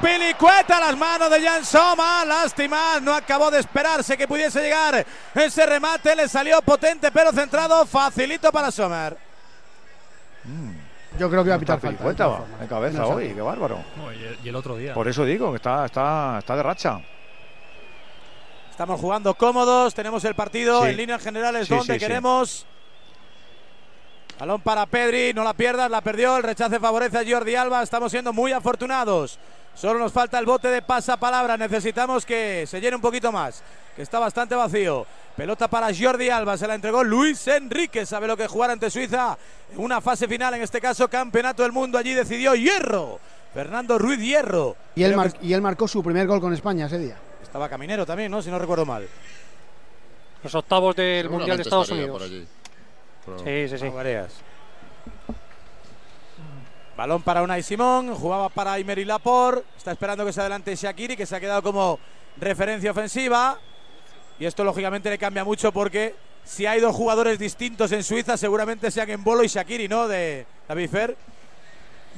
[0.00, 2.24] Pilicueta las manos de Jan Soma.
[2.24, 6.16] Lástima, no acabó de esperarse que pudiese llegar ese remate.
[6.16, 7.84] Le salió potente, pero centrado.
[7.84, 9.16] Facilito para Sommer.
[10.44, 10.79] Mm.
[11.20, 12.46] Yo creo que va a pitar falta.
[12.58, 13.84] De, cabeza hoy, qué bárbaro.
[14.42, 14.94] y, el, otro día.
[14.94, 16.98] Por eso digo que está, está, está de racha.
[18.70, 22.64] Estamos jugando cómodos, tenemos el partido en líneas generales donde queremos.
[24.38, 28.10] Balón para Pedri, no la pierdas, la perdió, el rechace favorece a Jordi Alba, estamos
[28.10, 29.38] siendo muy afortunados.
[29.74, 33.62] Solo nos falta el bote de pasapalabra, necesitamos que se llene un poquito más,
[33.94, 35.06] que está bastante vacío.
[35.36, 39.38] Pelota para Jordi Alba, se la entregó Luis Enrique, sabe lo que jugar ante Suiza
[39.72, 43.18] en una fase final, en este caso Campeonato del Mundo, allí decidió Hierro,
[43.54, 44.76] Fernando Ruiz Hierro.
[44.94, 47.16] Y él, y él marcó su primer gol con España ese día.
[47.42, 48.42] Estaba Caminero también, ¿no?
[48.42, 49.08] Si no recuerdo mal.
[50.42, 52.22] Los octavos del Mundial de Estados Unidos.
[53.44, 53.86] Sí, sí, sí.
[56.96, 61.24] Balón para Unai Simón, jugaba para Imery Lapor, está esperando que se adelante Shakiri, que
[61.24, 61.98] se ha quedado como
[62.36, 63.58] referencia ofensiva.
[64.40, 68.90] Y esto lógicamente le cambia mucho porque si hay dos jugadores distintos en Suiza, seguramente
[68.90, 70.08] sean Embolo y Shakiri, ¿no?
[70.08, 71.16] De David Fer.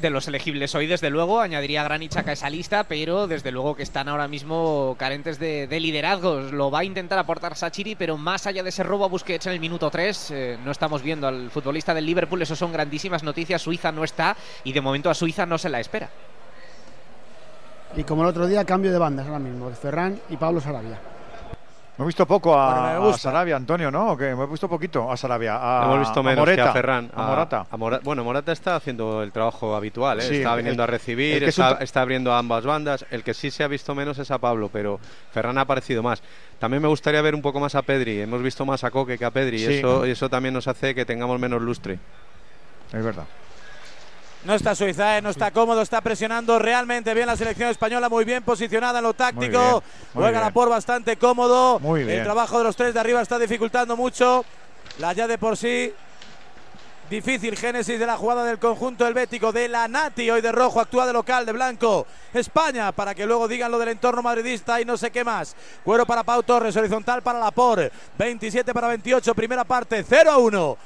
[0.01, 3.83] De los elegibles hoy, desde luego, añadiría Granit a esa lista, pero desde luego que
[3.83, 6.53] están ahora mismo carentes de, liderazgos.
[6.53, 9.53] Lo va a intentar aportar Sachiri, pero más allá de ese robo a Busquets en
[9.53, 12.41] el minuto 3, eh, no estamos viendo al futbolista del Liverpool.
[12.41, 13.61] Eso son grandísimas noticias.
[13.61, 16.09] Suiza no está y de momento a Suiza no se la espera.
[17.97, 21.12] Y como el otro día, cambio de bandas ahora mismo, Ferran y Pablo Sarabia.
[22.03, 24.17] Me he visto poco a, Sarabia, Antonio, ¿no?
[24.17, 25.55] Que me he visto poquito a Sarabia.
[25.85, 27.09] Hemos visto menos Moreta, que a Ferran.
[27.15, 27.67] A, Morata.
[28.03, 30.39] bueno, Morata está haciendo el trabajo habitual, ¿eh?
[30.39, 33.07] está viniendo a recibir, está, abriendo a ambas bandas.
[33.13, 34.99] El que sí se ha visto menos es a Pablo, pero
[35.31, 36.25] Ferran ha aparecido más.
[36.59, 38.21] También me gustaría ver un poco más a Pedri.
[38.21, 40.97] Hemos visto más a Coque que a Pedri y eso, y eso también nos hace
[40.97, 42.01] que tengamos menos lustre.
[42.93, 43.27] Es verdad.
[44.45, 45.23] No está Suiza, ¿eh?
[45.23, 49.15] no está cómodo, está presionando realmente bien la selección española, muy bien posicionada en lo
[49.15, 49.83] táctico.
[50.15, 51.81] Juega la por bastante cómodo.
[51.97, 54.45] El trabajo de los tres de arriba está dificultando mucho.
[54.99, 55.93] La ya de por sí
[57.13, 61.05] Difícil génesis de la jugada del conjunto helvético de la Nati, hoy de rojo, actúa
[61.07, 62.07] de local, de blanco.
[62.33, 65.55] España, para que luego digan lo del entorno madridista y no sé qué más.
[65.85, 67.93] Cuero para Pau Torres, horizontal para la por.
[68.17, 70.79] 27 para 28, primera parte, 0 a 1.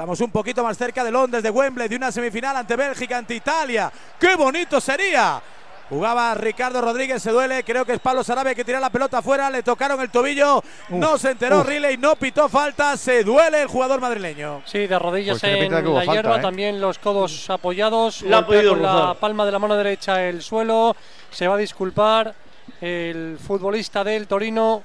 [0.00, 3.34] Estamos un poquito más cerca de Londres, de Wembley, de una semifinal ante Bélgica, ante
[3.34, 3.92] Italia.
[4.18, 5.42] ¡Qué bonito sería!
[5.90, 7.62] Jugaba Ricardo Rodríguez, se duele.
[7.64, 9.50] Creo que es Pablo Sarabia que tira la pelota afuera.
[9.50, 10.64] Le tocaron el tobillo.
[10.88, 12.96] no se enteró Riley, no pitó falta.
[12.96, 14.62] Se duele el jugador madrileño.
[14.64, 16.38] Sí, de rodillas pues en la hierba.
[16.38, 16.40] ¿eh?
[16.40, 18.22] También los codos apoyados.
[18.22, 20.96] La con la palma de la mano derecha el suelo.
[21.30, 22.34] Se va a disculpar
[22.80, 24.82] el futbolista del Torino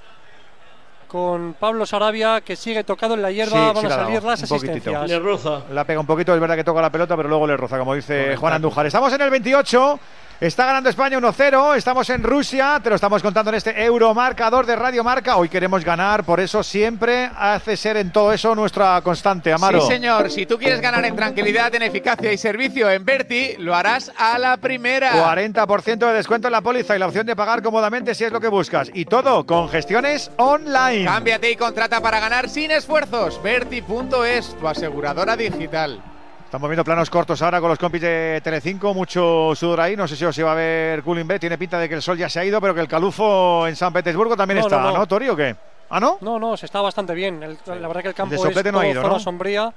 [1.07, 5.07] con Pablo Sarabia que sigue tocado en la hierba, van a salir las asistencias.
[5.09, 5.61] Le roza.
[5.71, 7.95] La pega un poquito, es verdad que toca la pelota, pero luego le roza, como
[7.95, 8.85] dice Juan Andújar.
[8.85, 9.99] Estamos en el 28.
[10.41, 14.75] Está ganando España 1-0, estamos en Rusia, te lo estamos contando en este Euromarcador de
[14.75, 15.37] Radio Marca.
[15.37, 19.79] Hoy queremos ganar, por eso siempre hace ser en todo eso nuestra constante, Amaro.
[19.79, 23.73] Sí, señor, si tú quieres ganar en tranquilidad, en eficacia y servicio en Berti, lo
[23.73, 25.13] harás a la primera.
[25.13, 28.41] 40% de descuento en la póliza y la opción de pagar cómodamente si es lo
[28.41, 28.91] que buscas.
[28.93, 31.05] Y todo con gestiones online.
[31.05, 33.41] Cámbiate y contrata para ganar sin esfuerzos.
[33.41, 36.14] Berti.es, tu aseguradora digital.
[36.45, 39.95] Estamos viendo planos cortos ahora con los compis de Telecinco, mucho sudor ahí.
[39.97, 41.39] No sé si os iba a ver Cooling B.
[41.39, 43.75] Tiene pinta de que el sol ya se ha ido, pero que el calufo en
[43.75, 45.07] San Petersburgo también está, ¿no, no.
[45.07, 45.55] Tori o qué?
[45.89, 46.17] ¿Ah, no?
[46.21, 47.57] No, no, se está bastante bien.
[47.65, 49.73] La verdad que el campo es todo no sombría.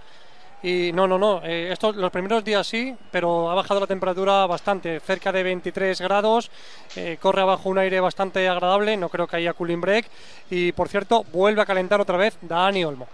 [0.62, 1.40] Y no, no, no.
[1.44, 6.00] Eh, esto, los primeros días sí, pero ha bajado la temperatura bastante, cerca de 23
[6.00, 6.50] grados.
[6.96, 8.96] Eh, corre abajo un aire bastante agradable.
[8.96, 10.06] No creo que haya cooling break.
[10.50, 13.08] Y por cierto, vuelve a calentar otra vez Dani Olmo.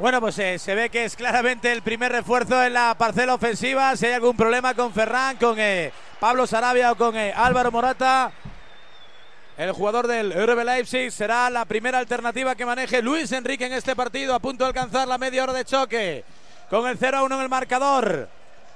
[0.00, 3.94] Bueno, pues eh, se ve que es claramente el primer refuerzo en la parcela ofensiva.
[3.96, 8.32] Si hay algún problema con Ferran, con eh, Pablo Sarabia o con eh, Álvaro Morata,
[9.58, 13.94] el jugador del RB Leipzig será la primera alternativa que maneje Luis Enrique en este
[13.94, 16.24] partido, a punto de alcanzar la media hora de choque.
[16.70, 18.26] Con el 0 a 1 en el marcador.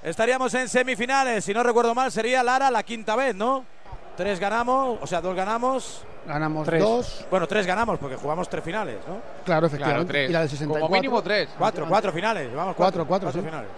[0.03, 3.65] Estaríamos en semifinales, si no recuerdo mal, sería Lara la quinta vez, ¿no?
[4.15, 6.05] Tres ganamos, o sea, dos ganamos.
[6.27, 7.27] Ganamos dos.
[7.31, 9.21] Bueno, tres ganamos porque jugamos tres finales, ¿no?
[9.45, 10.27] Claro, efectivamente.
[10.27, 10.87] Y la de 64.
[10.87, 11.49] Como mínimo tres.
[11.59, 12.49] Cuatro, cuatro finales.
[12.49, 13.71] Llevamos cuatro, cuatro, cuatro, finales.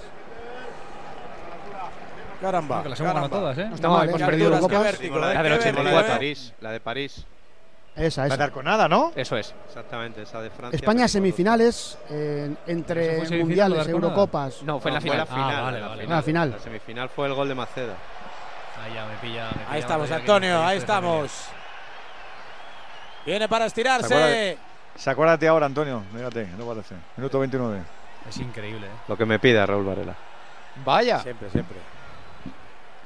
[2.40, 2.82] Caramba.
[2.82, 3.70] Que las hemos ganado todas, ¿eh?
[3.80, 4.61] No, hemos perdido la
[5.32, 6.12] La del 84.
[6.12, 7.26] París, la de París.
[7.96, 8.37] Esa, esa.
[8.37, 9.11] La con nada, ¿no?
[9.16, 9.54] Eso es.
[9.68, 10.76] Exactamente, esa de Francia.
[10.76, 14.62] España semifinales eh, entre mundiales, Eurocopas.
[14.62, 15.26] No, fue en la final.
[15.26, 15.54] Fue la final.
[15.56, 16.06] Ah, vale, vale.
[16.06, 16.50] La final.
[16.50, 17.94] La semifinal fue el gol de Maceda.
[18.85, 19.46] Ahí ya me pilla.
[19.46, 21.48] Me pilla Ahí estamos, Antonio, ahí estamos.
[23.26, 24.14] Viene para ¿Se acuerda estirarse.
[24.14, 24.58] de-
[24.96, 26.02] Se acuérdate ahora, Antonio.
[26.14, 26.94] Fíjate, no parece.
[27.16, 27.80] Minuto 29.
[28.28, 28.90] Es increíble, ¿eh?
[29.08, 30.14] Lo que me pida Raúl Varela.
[30.84, 31.18] Vaya.
[31.20, 31.76] Siempre, siempre.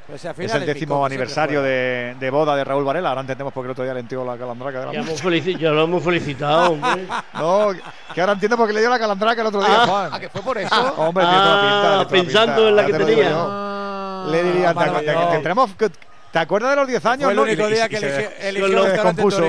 [0.07, 3.11] Pues Es el décimo aniversario de, de boda de Raúl Varela.
[3.11, 4.81] Ahora entendemos por qué el otro día le entió la calandraca.
[4.81, 5.23] de la Ya, hemos
[5.61, 7.07] ya lo hemos felicitado, hombre.
[7.35, 7.69] No,
[8.13, 9.87] que ahora entiendo por qué le dio la calandraca el otro día, Ah.
[9.87, 10.11] Juan.
[10.13, 10.75] Ah, que fue por eso.
[10.97, 12.93] Hombre, tiene toda la pinta, Ah, tiene toda la pensando pinta, en la ya que
[12.93, 14.31] te tenía.
[14.31, 15.21] Le diría, te, maravilloso.
[15.29, 15.91] te- tendremos que-
[16.33, 17.25] ¿te acuerdas de los 10 años?
[17.25, 19.45] Fue el único día que eligió, el descompuso.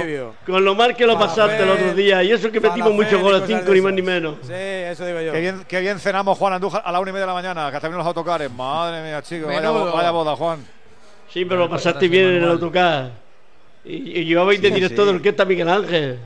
[0.46, 2.24] Con lo mal que lo pasaste el otro día.
[2.24, 4.36] Y eso que metimos muchos goles, cosas cinco de ni más ni menos.
[4.44, 5.32] Sí, eso digo yo.
[5.34, 7.70] Qué bien, qué bien cenamos Juan Andújar a la una y media de la mañana,
[7.70, 8.52] que hasta vienen los autocares.
[8.52, 10.65] Madre mía, chicos, vaya, vaya boda, Juan.
[11.30, 13.12] Sí, pero lo pasaste bien en el autocar.
[13.86, 15.12] Y, y llevabais de Sí, director sí.
[15.12, 16.20] de orquesta Miguel Ángel.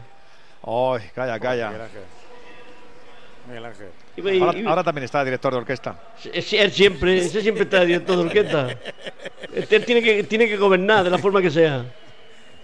[0.63, 1.67] Ay, calla, calla.
[1.67, 2.01] Miguel Ángel.
[3.47, 3.87] Miguel Ángel.
[4.17, 5.99] Y- y- Ahora, y- ahora también está director de orquesta.
[6.33, 8.67] es- Él siempre, ese siempre está director de orquesta.
[9.53, 11.83] Este tiene que, tiene que gobernar de la forma que sea.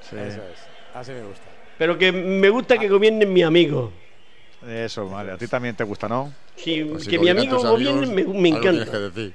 [0.09, 0.15] Sí.
[0.15, 0.95] Eso es.
[0.95, 1.43] Así me gusta.
[1.77, 3.91] Pero que me gusta que gobiernen mis amigos.
[4.67, 5.31] Eso, vale.
[5.31, 6.31] A ti también te gusta, ¿no?
[6.55, 8.85] Sí, Pues si que mi amigo gobierne me, me encanta.
[8.91, 9.33] que decir.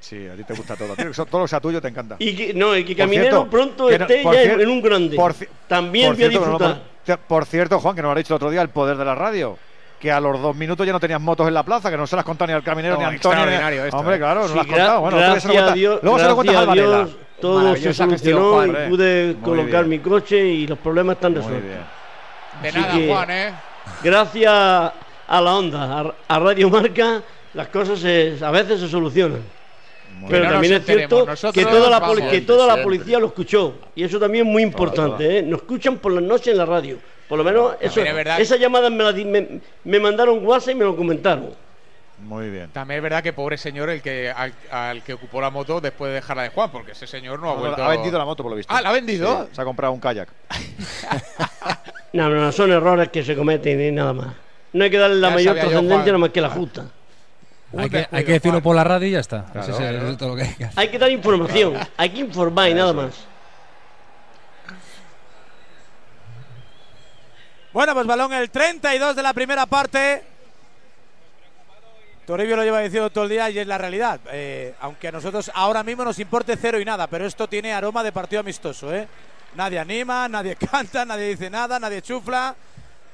[0.00, 0.94] Sí, a ti te gusta todo.
[0.94, 2.14] Todo lo que sea tuyo te encanta.
[2.20, 4.80] Y que, no, y que Caminero cierto, pronto que no- esté ya cier- en, un
[4.80, 5.16] grande.
[5.16, 5.34] por
[5.66, 6.82] También Por voy a no, disfrutar.
[7.04, 9.04] por- por cierto, Juan, que nos lo ha dicho el otro día, el poder de
[9.04, 9.58] la radio.
[10.00, 12.14] Que a los dos minutos ya no tenías motos en la plaza, que no se
[12.14, 13.38] las contado ni al caminero No, ni a Antonio.
[13.38, 14.18] ni a- extraordinario esto, Hombre, eh.
[14.18, 15.00] claro, no Sí, has gra- contado.
[15.00, 17.04] Bueno, se lo gracias a cuentas- Dios, luego se lo cuentas gracias al a Varela.
[17.06, 19.88] Dios, todo se solucionó Juan, y pude Muy colocar bien.
[19.88, 21.70] mi coche y los problemas están resueltos.
[22.62, 23.52] De Así nada, que- Juan, ¿eh?
[24.04, 27.22] Gracias a la onda, a, a Radio Marca,
[27.54, 29.40] las cosas se- a veces se solucionan.
[30.20, 31.26] Muy Pero no también es cierto.
[31.26, 33.74] Nosotros que toda, la, que toda la policía lo escuchó.
[33.94, 35.38] Y eso también es muy importante.
[35.38, 35.42] ¿eh?
[35.42, 36.98] Nos escuchan por las noches en la radio.
[37.28, 38.40] Por lo menos eso, es verdad.
[38.40, 41.50] esas llamadas me, di- me, me mandaron WhatsApp y me lo comentaron.
[42.20, 42.68] Muy bien.
[42.72, 46.08] También es verdad que pobre señor el que al, al que ocupó la moto después
[46.08, 47.84] de dejarla de Juan, porque ese señor no ha vuelto.
[47.84, 48.74] Ha vendido la moto, por lo visto.
[48.74, 49.44] Ah, ¿la ha vendido?
[49.44, 50.28] Sí, se ha comprado un kayak.
[52.12, 54.28] No, no, no, son errores que se cometen y nada más.
[54.72, 56.86] No hay que darle la Ya mayor trascendencia nada más que la justa.
[57.76, 58.62] Hay que, hay descuido, que decirlo Juan.
[58.62, 59.44] por la radio y ya está.
[59.44, 59.98] Claro, Ese es el- claro.
[59.98, 60.80] eso es todo lo que hay que hacer.
[60.80, 63.26] Hay que dar información, hay que informar y nada más.
[67.78, 70.24] Bueno, pues balón el 32 de la primera parte.
[72.26, 74.18] Toribio lo lleva diciendo todo el día y es la realidad.
[74.32, 78.02] Eh, aunque a nosotros ahora mismo nos importe cero y nada, pero esto tiene aroma
[78.02, 78.92] de partido amistoso.
[78.92, 79.06] ¿eh?
[79.54, 82.56] Nadie anima, nadie canta, nadie dice nada, nadie chufla,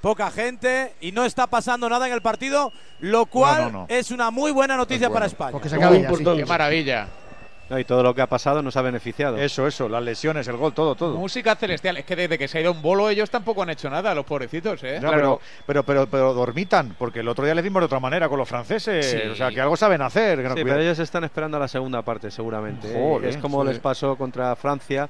[0.01, 3.87] poca gente y no está pasando nada en el partido, lo cual no, no.
[3.91, 5.15] es una muy buena noticia bueno.
[5.15, 5.53] para España.
[5.53, 6.25] Porque se Muy acabe ya, sí.
[6.25, 7.09] Qué maravilla.
[7.71, 9.39] No, y todo lo que ha pasado nos ha beneficiado.
[9.39, 11.17] Eso, eso, las lesiones, el gol, todo, todo.
[11.19, 11.97] Música celestial.
[11.97, 14.27] Es que desde que se ha ido un bolo ellos tampoco han hecho nada, los
[14.27, 14.99] pobrecitos, ¿eh?
[15.01, 18.29] Ya, pero, pero, pero, pero dormitan, porque el otro día les dimos de otra manera
[18.29, 19.11] con los franceses.
[19.11, 19.29] Sí.
[19.29, 20.47] O sea, que algo saben hacer.
[20.55, 22.89] Sí, pero ellos están esperando a la segunda parte, seguramente.
[22.89, 22.95] ¿eh?
[22.95, 23.69] Joder, es como sí.
[23.69, 25.09] les pasó contra Francia,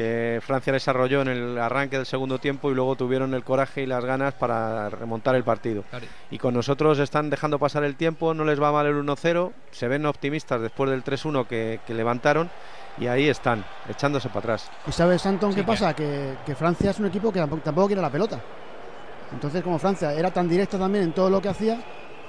[0.00, 3.82] que Francia les arrolló en el arranque del segundo tiempo y luego tuvieron el coraje
[3.82, 5.82] y las ganas para remontar el partido.
[5.90, 6.06] Claro.
[6.30, 9.88] Y con nosotros están dejando pasar el tiempo, no les va mal el 1-0, se
[9.88, 12.48] ven optimistas después del 3-1 que, que levantaron
[12.96, 14.70] y ahí están, echándose para atrás.
[14.86, 15.92] ¿Y sabes, Anton, qué Sí, pasa?
[15.92, 18.40] Que, que Francia es un equipo que tampoco, tampoco quiere la pelota.
[19.34, 21.78] Entonces, como Francia era tan directa también en todo lo que hacía,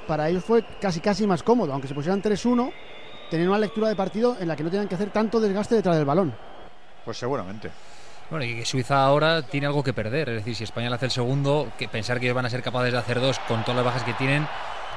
[0.09, 1.71] para ellos fue casi casi más cómodo.
[1.71, 2.69] Aunque se pusieran 3-1,
[3.29, 5.95] tenían una lectura de partido en la que no tenían que hacer tanto desgaste detrás
[5.95, 6.50] del balón.
[7.05, 7.71] Pues seguramente.
[8.29, 10.29] Bueno, y que Suiza ahora tiene algo que perder.
[10.29, 12.63] Es decir, si España le hace el segundo, que pensar que ellos van a ser
[12.63, 14.47] capaces de hacer dos con todas las bajas que tienen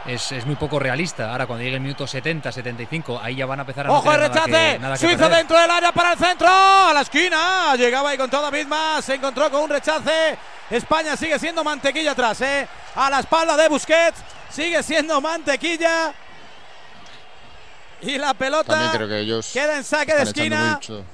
[0.06, 1.32] es, es muy poco realista.
[1.32, 4.12] Ahora, cuando llegue el minuto 70, 75, ahí ya van a empezar a no ¡Ojo
[4.12, 4.72] el tener nada rechace!
[4.74, 6.46] que- nada que Suiza dentro del área para el centro.
[6.48, 7.74] A la esquina.
[7.76, 9.00] Llegaba ahí con toda misma.
[9.02, 10.36] Se encontró con un rechace.
[10.70, 12.68] España sigue siendo mantequilla atrás, ¿eh?
[12.94, 14.22] A la espalda de Busquets.
[14.50, 16.12] Sigue siendo mantequilla.
[18.02, 21.04] Y la pelota También creo que ellos queda en saque de esquina mucho.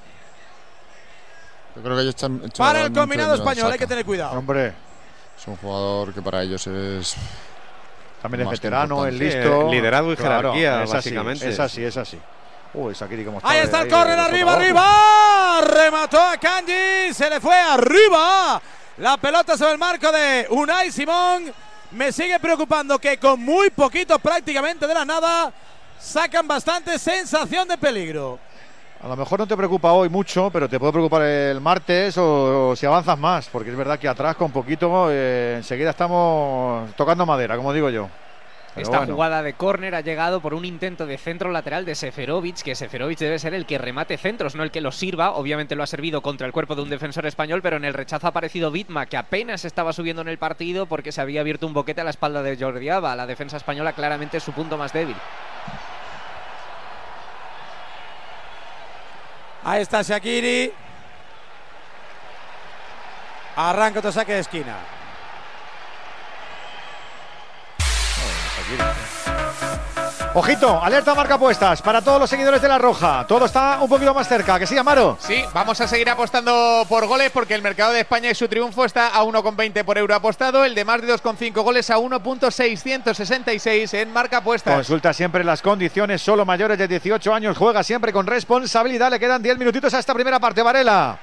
[1.77, 3.73] Yo creo que ellos están echando para el combinado español.
[3.73, 4.39] Hay que tener cuidado.
[4.39, 4.75] Hombre,
[5.39, 7.17] Es un jugador que para ellos es
[8.23, 9.69] también es veterano, es listo.
[9.69, 11.49] Sí, liderazgo y Claro, jerarquía, es así, básicamente.
[11.49, 12.19] Es así, es así.
[12.75, 13.41] Uy, como.
[13.43, 15.61] Ahí está el ahí, córner de arriba, arriba.
[15.63, 17.13] Remató a Kanji.
[17.13, 18.61] Se le fue arriba.
[18.99, 21.53] La pelota sobre el marco de Unai Simón.
[21.93, 25.53] Me sigue preocupando que con muy poquito prácticamente de la nada
[25.99, 28.39] sacan bastante sensación de peligro.
[29.03, 32.71] A lo mejor no te preocupa hoy mucho, pero te puede preocupar el martes o,
[32.71, 37.25] o si avanzas más, porque es verdad que atrás con poquito eh, enseguida estamos tocando
[37.25, 38.09] madera, como digo yo.
[38.75, 39.15] Pero Esta bueno.
[39.15, 43.19] jugada de córner ha llegado por un intento de centro lateral de Seferovic, que Seferovic
[43.19, 45.33] debe ser el que remate centros, no el que los sirva.
[45.33, 48.27] Obviamente lo ha servido contra el cuerpo de un defensor español, pero en el rechazo
[48.27, 51.75] ha aparecido Vitma, que apenas estaba subiendo en el partido porque se había abierto un
[51.75, 53.17] boquete a la espalda de Jordi Alba.
[53.17, 55.17] La defensa española claramente es su punto más débil.
[59.63, 60.73] Ahí está Shakiri.
[63.57, 64.77] Arranca otro saque de esquina.
[70.33, 73.27] Ojito, alerta marca puestas para todos los seguidores de la Roja.
[73.27, 74.61] Todo está un poquito más cerca.
[74.61, 75.19] ¿Que sí, Amaro?
[75.19, 78.85] Sí, vamos a seguir apostando por goles porque el mercado de España y su triunfo
[78.85, 80.65] está a 1,20 por euro apostado.
[80.65, 84.77] El de más de 2,5 goles a 1.666 en marca puestas.
[84.77, 86.23] Consulta siempre las condiciones.
[86.23, 87.59] Solo mayores de 18 años.
[87.59, 89.11] Juega siempre con responsabilidad.
[89.11, 91.19] Le quedan 10 minutitos a esta primera parte, Varela.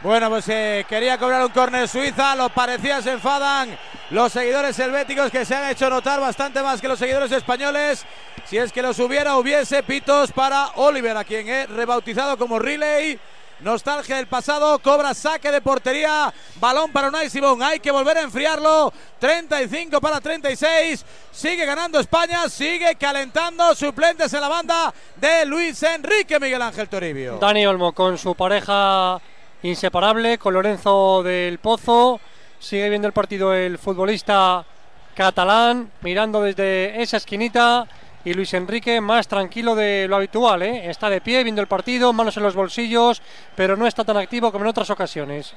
[0.00, 3.76] Bueno, pues eh, quería cobrar un córner Suiza, lo parecía, se enfadan
[4.10, 8.04] los seguidores helvéticos que se han hecho notar bastante más que los seguidores españoles.
[8.44, 13.18] Si es que los hubiera, hubiese pitos para Oliver, a quien he rebautizado como Relay.
[13.58, 18.22] Nostalgia del pasado, cobra saque de portería, balón para Unai Simón, hay que volver a
[18.22, 25.82] enfriarlo, 35 para 36, sigue ganando España, sigue calentando, suplentes en la banda de Luis
[25.82, 27.38] Enrique Miguel Ángel Toribio.
[27.38, 29.20] Dani Olmo con su pareja
[29.62, 32.20] inseparable con Lorenzo del Pozo.
[32.58, 34.64] Sigue viendo el partido el futbolista
[35.14, 37.86] catalán, mirando desde esa esquinita.
[38.24, 40.90] Y Luis Enrique más tranquilo de lo habitual, ¿eh?
[40.90, 43.22] está de pie viendo el partido, manos en los bolsillos,
[43.54, 45.54] pero no está tan activo como en otras ocasiones.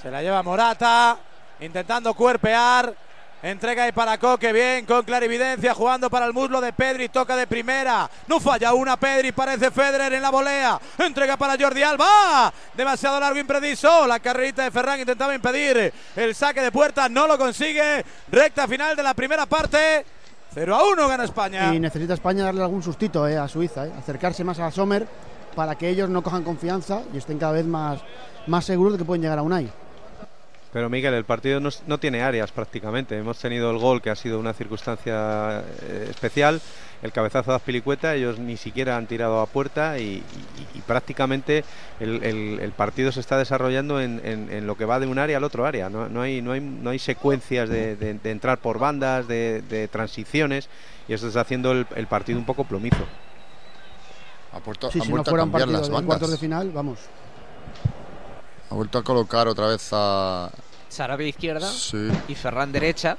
[0.00, 1.18] Se la lleva Morata,
[1.60, 2.94] intentando cuerpear.
[3.42, 7.46] Entrega ahí para Coque, bien, con clarividencia, jugando para el muslo de Pedri, toca de
[7.46, 8.08] primera.
[8.26, 10.78] No falla una Pedri, parece Federer en la volea.
[10.98, 12.52] Entrega para Jordi Alba.
[12.74, 14.06] Demasiado largo, impreciso.
[14.06, 18.04] La carrerita de Ferran intentaba impedir el saque de puerta, no lo consigue.
[18.30, 20.04] Recta final de la primera parte.
[20.52, 21.74] 0 a 1 gana España.
[21.74, 25.06] Y necesita España darle algún sustito eh, a Suiza, eh, acercarse más a Sommer
[25.54, 28.00] para que ellos no cojan confianza y estén cada vez más,
[28.46, 29.72] más seguros de que pueden llegar a Unai.
[30.72, 33.18] Pero Miguel, el partido no, tiene áreas prácticamente.
[33.18, 36.60] Hemos tenido el gol que ha sido una circunstancia eh, especial,
[37.02, 40.22] el cabezazo de Azpilicueta, ellos ni siquiera han tirado a puerta y,
[40.86, 41.64] prácticamente
[41.98, 45.88] el, partido se está desarrollando en, lo que va de un área al otro área.
[45.88, 50.68] No, hay, no, hay, no hay secuencias de, entrar por bandas, de, transiciones
[51.08, 53.04] y eso está haciendo el, partido un poco plomizo.
[54.52, 56.98] Ha si no fuera un partido de cuartos de final, vamos.
[58.70, 60.50] Ha vuelto a colocar otra vez a.
[60.88, 61.70] Sarabia izquierda
[62.28, 63.16] y Ferran derecha.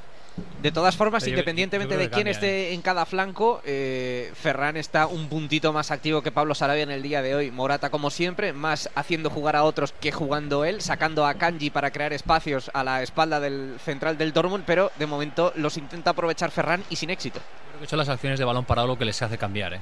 [0.62, 2.74] De todas formas, independientemente de quién esté ¿eh?
[2.74, 7.02] en cada flanco, eh, Ferran está un puntito más activo que Pablo Sarabia en el
[7.02, 7.52] día de hoy.
[7.52, 11.92] Morata, como siempre, más haciendo jugar a otros que jugando él, sacando a Kanji para
[11.92, 16.50] crear espacios a la espalda del central del Dortmund, pero de momento los intenta aprovechar
[16.50, 17.42] Ferran y sin éxito.
[17.70, 19.74] Creo que son las acciones de balón parado lo que les hace cambiar.
[19.74, 19.82] ¿eh?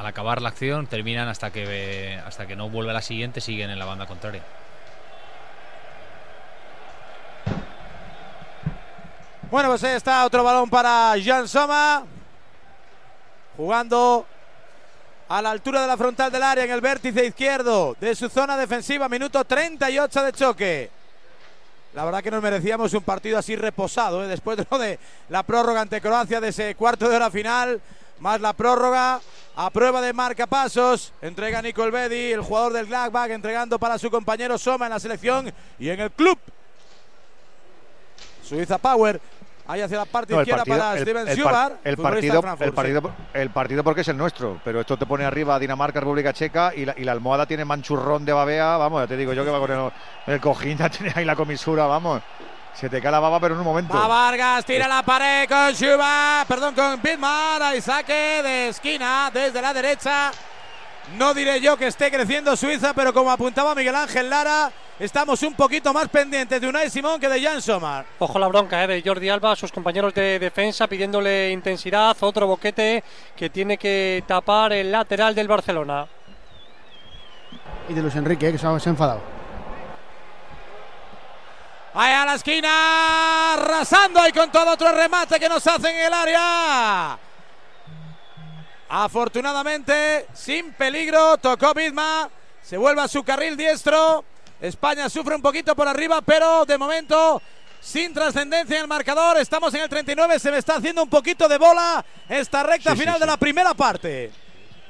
[0.00, 3.78] Al acabar la acción, terminan hasta que, hasta que no vuelve la siguiente, siguen en
[3.78, 4.40] la banda contraria.
[9.50, 12.06] Bueno, pues ahí está otro balón para Jan Soma.
[13.58, 14.24] Jugando
[15.28, 18.56] a la altura de la frontal del área en el vértice izquierdo de su zona
[18.56, 19.06] defensiva.
[19.06, 20.90] Minuto 38 de choque.
[21.92, 24.28] La verdad que nos merecíamos un partido así reposado, ¿eh?
[24.28, 24.98] después de, de
[25.28, 27.82] la prórroga ante Croacia de ese cuarto de hora final,
[28.20, 29.20] más la prórroga
[29.56, 31.12] a prueba de marcapasos.
[31.20, 35.52] Entrega Nicole Bedi, el jugador del Gladbach, entregando para su compañero Soma en la selección
[35.78, 36.38] y en el club.
[38.42, 39.20] Suiza Power
[39.70, 44.00] Ahí hacia la parte izquierda para Steven el, el, partido, el, partido, el partido porque
[44.00, 47.64] es el nuestro, pero esto te pone arriba Dinamarca, República Checa y la, almohada tiene
[47.64, 49.92] manchurrón de babea, vamos, ya te digo yo que va con
[50.26, 52.20] el, cojín, ya tiene ahí la comisura, vamos.
[52.74, 53.94] Se te cae la baba, pero en un momento.
[53.94, 59.60] Va Vargas, tira la pared con Schuba, perdón, con Pitmar, ahí saque de esquina desde
[59.60, 60.30] la derecha.
[61.16, 65.54] No diré yo que esté creciendo Suiza, pero como apuntaba Miguel Ángel Lara, estamos un
[65.54, 68.06] poquito más pendientes de Unai Simón que de Jan Somar.
[68.18, 73.02] Ojo la bronca eh, de Jordi Alba, sus compañeros de defensa pidiéndole intensidad, otro boquete
[73.34, 76.06] que tiene que tapar el lateral del Barcelona.
[77.88, 79.39] Y de Luis Enrique, eh, que se ha enfadado.
[81.92, 86.12] Ahí a la esquina, arrasando ahí con todo otro remate que nos hacen en el
[86.12, 87.18] área.
[88.88, 92.28] Afortunadamente, sin peligro, tocó Bidma,
[92.62, 94.24] se vuelve a su carril diestro.
[94.60, 97.42] España sufre un poquito por arriba, pero de momento
[97.80, 99.38] sin trascendencia en el marcador.
[99.38, 103.18] Estamos en el 39, se me está haciendo un poquito de bola esta recta final
[103.18, 104.30] de la primera parte.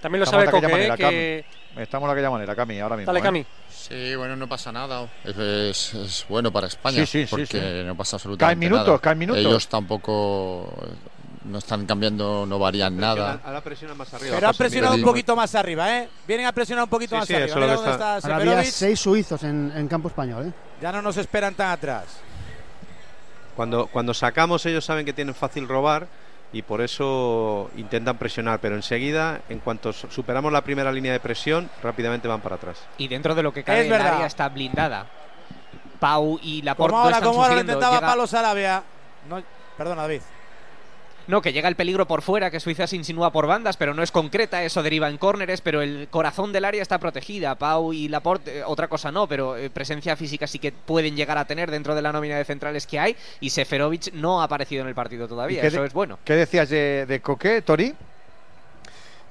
[0.02, 1.44] También lo sabe Coque, que...
[1.76, 3.06] Estamos de aquella manera, Cami, ahora mismo.
[3.06, 3.22] Dale, ¿eh?
[3.22, 3.46] Cami.
[3.88, 5.08] Sí, bueno, no pasa nada.
[5.24, 7.04] Es, bueno para España.
[7.30, 8.98] porque no pasa absolutamente caen minutos, nada.
[8.98, 9.40] Caen minutos.
[9.44, 10.72] Ellos tampoco
[11.44, 13.40] no están cambiando, no varían nada.
[13.42, 14.34] Ahora presionan más arriba.
[14.34, 16.08] Pero han presionado un poquito más arriba, ¿eh?
[16.26, 18.18] Vienen a presionar un poquito más arriba.
[18.22, 20.52] había seis suizos en, campo español, ¿eh?
[20.82, 22.04] Ya no nos esperan tan atrás.
[23.56, 26.06] Cuando, cuando sacamos, ellos saben que tienen fácil robar
[26.52, 31.70] y por eso intentan presionar, pero enseguida, en cuanto superamos la primera línea de presión,
[31.82, 32.78] rápidamente van para atrás.
[32.98, 34.08] Y dentro de lo que cae, Es verdad.
[34.08, 35.06] el área está blindada.
[36.00, 38.82] Pau y Laporte Como no ahora, están como ahora intentaba Llega- Pablo Sarabia.
[39.28, 39.42] No,
[39.76, 40.22] perdona, David.
[41.26, 44.02] No, que llega el peligro por fuera, que Suiza se insinúa por bandas, pero no
[44.02, 47.54] es concreta, eso deriva en córneres, pero el corazón del área está protegida.
[47.54, 51.38] Pau y Laporte, eh, otra cosa no, pero eh, presencia física sí que pueden llegar
[51.38, 54.82] a tener dentro de la nómina de centrales que hay, y Seferovic no ha aparecido
[54.82, 56.18] en el partido todavía, eso es bueno.
[56.24, 57.94] ¿Qué decías de, de Coque, Tori?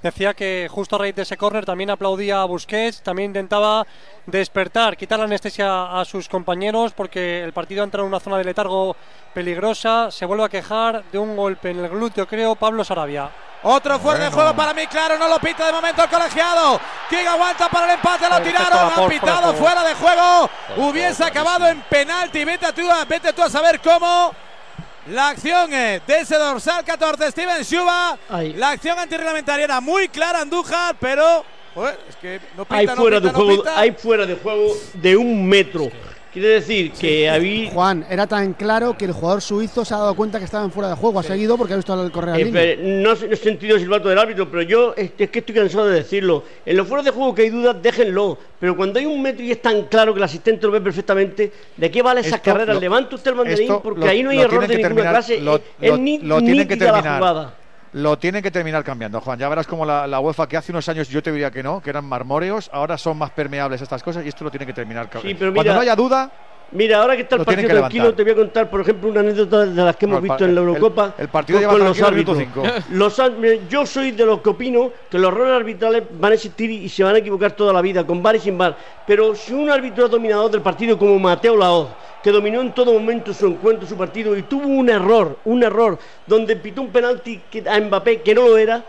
[0.02, 3.86] Decía que justo a raíz de ese córner también aplaudía a Busquets, también intentaba
[4.26, 8.38] despertar, quitar la anestesia a sus compañeros porque el partido ha entrado en una zona
[8.38, 8.96] de letargo
[9.34, 10.10] peligrosa.
[10.10, 13.30] Se vuelve a quejar de un golpe en el glúteo, creo, Pablo Sarabia.
[13.62, 16.80] Otro fuerte de juego para mí, claro, no lo pita de momento el colegiado.
[17.10, 20.50] King aguanta para el empate, lo tiraron, han pitado fuera de juego.
[20.78, 24.34] Hubiese acabado en penalti, vete a tú, a- vete tú a saber cómo.
[25.08, 28.18] La acción eh, de ese dorsal 14, Steven Schuba.
[28.30, 28.54] Ay.
[28.54, 31.44] La acción antirreglamentaria era muy clara, Andújar, pero.
[31.74, 34.74] joder, es que no pita, hay no fuera de no juego, hay fuera de juego
[34.94, 35.90] de un metro.
[36.32, 40.14] Quiere decir que había Juan, era tan claro que el jugador suizo se ha dado
[40.16, 41.20] cuenta que estaba en fuera de juego.
[41.20, 44.10] Ha seguido porque ha visto el correr al Eh, pero no he sentido el silbato
[44.10, 46.44] del árbitro, pero yo es, es que estoy cansado de decirlo.
[46.68, 48.38] En los fueros de juego que hay dudas, déjenlo.
[48.60, 51.52] Pero cuando hay un metro y es tan claro que el asistente lo ve perfectamente,
[51.76, 52.80] ¿de qué vale esas carreras?
[52.80, 55.42] Levanta usted el banderín porque lo- ahí no hay error de ninguna terminar- clase.
[55.42, 55.90] lo- es
[56.22, 57.56] lo- que nítida la jugada.
[57.94, 59.40] Lo tienen que terminar cambiando, Juan.
[59.40, 61.82] Ya verás como la, la UEFA, que hace unos años yo te diría que no,
[61.82, 64.74] que eran marmóreos, ahora son más permeables a estas cosas y esto lo tiene que
[64.74, 66.32] terminar Sí, Cuando no haya duda,
[66.72, 68.16] Mira, ahora que está el Lo tienen partido que tranquilo, levantar.
[68.18, 70.62] te voy a contar, por ejemplo, una anécdota de las que hemos visto en la
[70.62, 71.16] el- Eurocopa.
[71.18, 72.90] el partido con, lleva con los tranquilo al minuto árbitros.
[72.92, 76.36] Los ar- mira, yo soy de los que opino que los errores arbitrales van a
[76.36, 78.78] existir y se van a equivocar toda la vida, con bar y sin bar.
[79.06, 81.90] Pero si un árbitro es dominador del partido como Mateo Laoz,
[82.22, 85.98] que dominó en todo momento su encuentro, su partido, y tuvo un error, un error,
[86.28, 88.84] donde pitó un penalti que- a Mbappé que no lo era,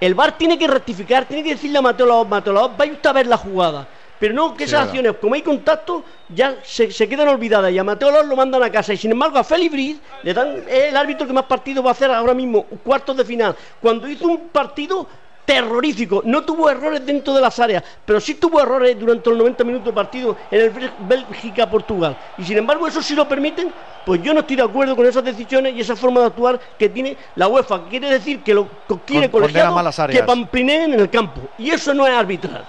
[0.00, 3.10] el VAR tiene que rectificar, tiene que decirle a Mateo Laoz, Mateo Laoz, vaya usted
[3.10, 3.88] a ver la jugada.
[4.18, 7.84] Pero no que esas acciones, como hay contacto, ya se, se quedan olvidadas y a
[7.84, 8.92] Mateo Laoz lo mandan a casa.
[8.92, 11.90] Y sin embargo a Félix Briz le dan, es el árbitro que más partidos va
[11.90, 13.54] a hacer ahora mismo, cuartos de final.
[13.80, 15.06] Cuando hizo un partido
[15.44, 19.64] terrorífico, no tuvo errores dentro de las áreas, pero sí tuvo errores durante los 90
[19.64, 22.16] minutos de partido en el Bélgica-Portugal.
[22.36, 23.72] Y sin embargo eso sí lo permiten,
[24.04, 26.88] pues yo no estoy de acuerdo con esas decisiones y esa forma de actuar que
[26.90, 27.84] tiene la UEFA.
[27.84, 28.68] que Quiere decir que lo
[29.06, 29.74] quiere Con- colegiado
[30.08, 31.40] que pamplineen en el campo.
[31.56, 32.64] Y eso no es arbitral.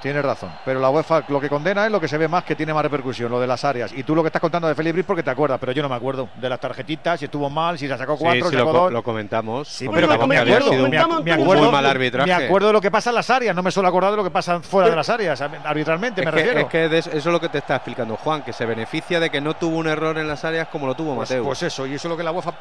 [0.00, 2.54] Tienes razón, pero la UEFA lo que condena es lo que se ve más que
[2.54, 3.92] tiene más repercusión, lo de las áreas.
[3.92, 5.88] Y tú lo que estás contando de Felipe Briz porque te acuerdas, pero yo no
[5.88, 8.72] me acuerdo de las tarjetitas, si estuvo mal, si se sacó cuatro, sí, si sacó
[8.72, 8.92] lo, dos.
[8.92, 9.68] lo comentamos.
[9.68, 10.98] Sí, pero lo me acuerdo, lo me,
[11.32, 12.26] acuerdo, Muy mal arbitraje.
[12.26, 14.24] me acuerdo de lo que pasa en las áreas, no me suelo acordar de lo
[14.24, 16.60] que pasa fuera de las áreas, arbitralmente Es me que, refiero.
[16.60, 19.30] es que de eso es lo que te está explicando Juan, que se beneficia de
[19.30, 21.44] que no tuvo un error en las áreas como lo tuvo pues, Mateo.
[21.44, 22.52] pues eso, y eso es lo que la UEFA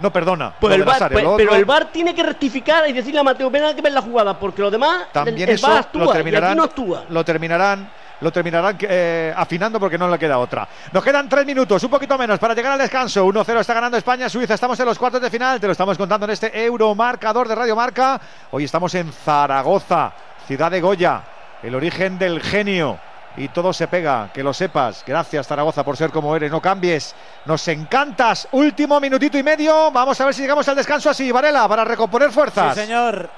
[0.00, 0.52] no, perdona.
[0.60, 1.10] Pues lo el áreas.
[1.10, 3.82] pues- Lo pero el VAR tiene que rectificar y decirle a Mateo, ven a que
[3.82, 6.64] ver la jugada, porque los demás, también el, el eso actúa lo aquí terminarán, no
[6.64, 7.04] actúa.
[7.08, 7.90] lo terminarán
[8.20, 10.68] lo terminarán eh, afinando porque no le queda otra.
[10.92, 13.26] Nos quedan tres minutos, un poquito menos para llegar al descanso.
[13.26, 14.54] 1-0 está ganando España, Suiza.
[14.54, 15.60] Estamos en los cuartos de final.
[15.60, 18.20] Te lo estamos contando en este Euromarcador de Radio Marca.
[18.50, 20.12] Hoy estamos en Zaragoza,
[20.46, 21.22] ciudad de Goya,
[21.62, 22.98] el origen del genio.
[23.36, 25.04] Y todo se pega, que lo sepas.
[25.06, 26.50] Gracias, Zaragoza, por ser como eres.
[26.50, 27.14] No cambies.
[27.46, 28.48] Nos encantas.
[28.50, 29.90] Último minutito y medio.
[29.92, 32.74] Vamos a ver si llegamos al descanso así, Varela, para recomponer fuerzas.
[32.74, 33.30] Sí, señor.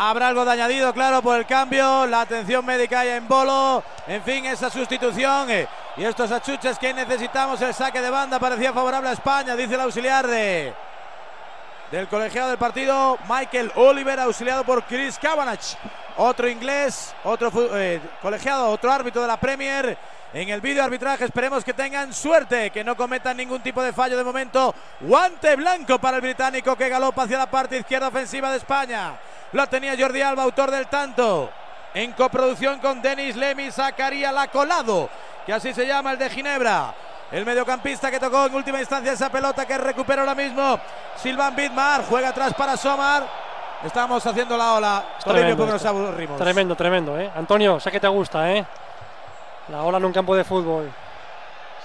[0.00, 4.22] Habrá algo de añadido, claro, por el cambio, la atención médica y en bolo, en
[4.22, 7.60] fin, esa sustitución eh, y estos achuches que necesitamos.
[7.62, 10.72] El saque de banda parecía favorable a España, dice el auxiliar de,
[11.90, 15.58] del colegiado del partido, Michael Oliver, auxiliado por Chris Cavanagh.
[16.16, 19.98] Otro inglés, otro eh, colegiado, otro árbitro de la Premier.
[20.32, 24.16] En el vídeo arbitraje esperemos que tengan suerte, que no cometan ningún tipo de fallo
[24.16, 24.72] de momento.
[25.00, 29.18] Guante blanco para el británico que galopa hacia la parte izquierda ofensiva de España.
[29.52, 31.50] Lo tenía Jordi Alba, autor del tanto.
[31.94, 35.08] En coproducción con Denis Lemi, sacaría la colado,
[35.46, 36.94] que así se llama el de Ginebra.
[37.30, 40.78] El mediocampista que tocó en última instancia esa pelota que recupera ahora mismo
[41.16, 42.04] Silvan Bidmar.
[42.08, 43.26] Juega atrás para Somar.
[43.84, 45.04] Estamos haciendo la ola.
[45.22, 46.38] Tremendo nos aburrimos.
[46.38, 47.30] Tremendo, tremendo, ¿eh?
[47.36, 48.64] Antonio, sé que te gusta, ¿eh?
[49.68, 50.90] La ola en un campo de fútbol.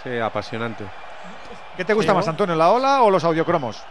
[0.02, 0.86] Sí, apasionante.
[1.76, 2.20] ¿Qué te gusta Sí, ¿no?
[2.20, 3.84] más, Antonio, la ola o los audiocromos?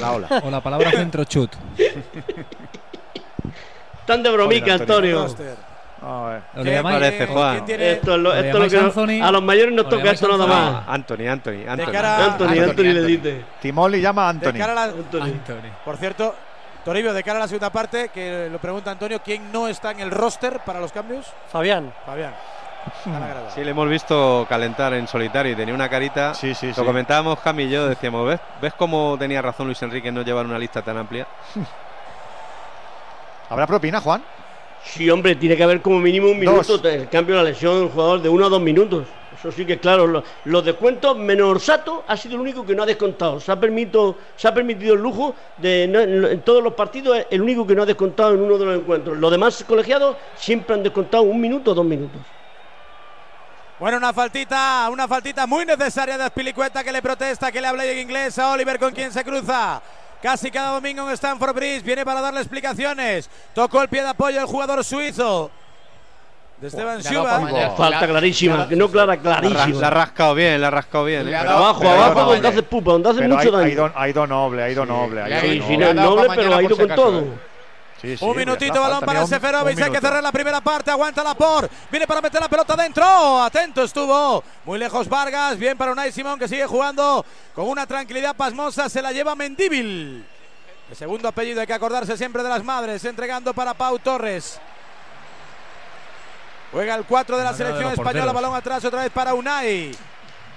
[0.00, 0.28] La ola.
[0.44, 1.50] O la palabra centro chut.
[4.06, 5.22] Tan de bromica, Antonio.
[5.24, 5.52] Antonio.
[6.02, 6.42] A ver.
[6.64, 7.52] ¿Qué llamáis- parece, Juan?
[7.54, 9.26] ¿Quién tiene- Esto es lo, ¿Lo esto es lo que Anthony?
[9.26, 10.84] a los mayores nos ¿Lo toca esto nada más.
[10.88, 11.92] Anthony, Anthony, Anthony.
[11.92, 13.44] cara- Anthony, Anthony, Anthony, le dice.
[13.62, 14.58] Timoli llama a De Anthony.
[14.58, 14.92] cara a la-.
[14.92, 15.70] Anthony.
[15.84, 16.34] por cierto,
[16.84, 20.00] Toribio, de cara a la segunda parte, que lo pregunta Antonio, ¿quién no está en
[20.00, 21.24] el roster para los cambios?
[21.50, 21.90] Fabián.
[22.04, 22.34] Fabián.
[23.48, 26.34] Sí, le hemos visto calentar en solitario y tenía una carita.
[26.34, 26.82] Sí, sí, Lo sí.
[26.84, 30.46] comentábamos Cami y yo, decíamos, ¿ves, ¿ves cómo tenía razón Luis Enrique en no llevar
[30.46, 31.26] una lista tan amplia?
[33.48, 34.22] ¿Habrá propina, Juan?
[34.82, 37.82] Sí, hombre, tiene que haber como mínimo un minuto el cambio de la lesión de
[37.84, 39.08] un jugador de uno a dos minutos.
[39.32, 42.82] Eso sí que claro, lo- los descuentos, menos Orsato, ha sido el único que no
[42.82, 43.40] ha descontado.
[43.40, 47.18] Se ha, permito, se ha permitido el lujo de, no- en, en todos los partidos,
[47.30, 49.16] el único que no ha descontado en uno de los encuentros.
[49.18, 52.34] Los demás colegiados siempre han descontado un minuto o dos minutos.
[53.78, 57.84] Bueno, una faltita, una faltita muy necesaria de Aspilicueta que le protesta, que le habla
[57.84, 59.82] en inglés a Oliver con quien se cruza.
[60.22, 63.28] Casi cada domingo en Stanford Bridge viene para darle explicaciones.
[63.52, 65.50] Tocó el pie de apoyo el jugador suizo.
[66.60, 67.74] De Esteban Schuba.
[67.76, 69.80] Falta clarísima, que no clara, La, clarísima.
[69.80, 71.28] la ha rascado bien, la ha rascado bien.
[71.28, 71.36] ¿eh?
[71.36, 73.72] abajo, pero abajo, donde hace pupa, donde hace Pero mucho ha, ha daño.
[73.72, 75.20] ido, ha ido noble, ha ido noble.
[75.20, 75.94] Ha ido sí, noble.
[75.94, 77.24] no pero ha ido con todo.
[78.04, 79.80] Sí, sí, Un minutito, balón para Seferovic.
[79.80, 80.90] Hay que cerrar la primera parte.
[80.90, 81.70] Aguanta la por.
[81.90, 83.42] Viene para meter la pelota dentro.
[83.42, 84.44] Atento estuvo.
[84.66, 85.58] Muy lejos Vargas.
[85.58, 87.24] Bien para Unai Simón que sigue jugando
[87.54, 88.90] con una tranquilidad pasmosa.
[88.90, 90.22] Se la lleva Mendíbil.
[90.90, 93.02] El segundo apellido hay que acordarse siempre de las madres.
[93.06, 94.60] Entregando para Pau Torres.
[96.72, 98.32] Juega el 4 de la de selección española.
[98.32, 99.92] Balón atrás otra vez para Unai.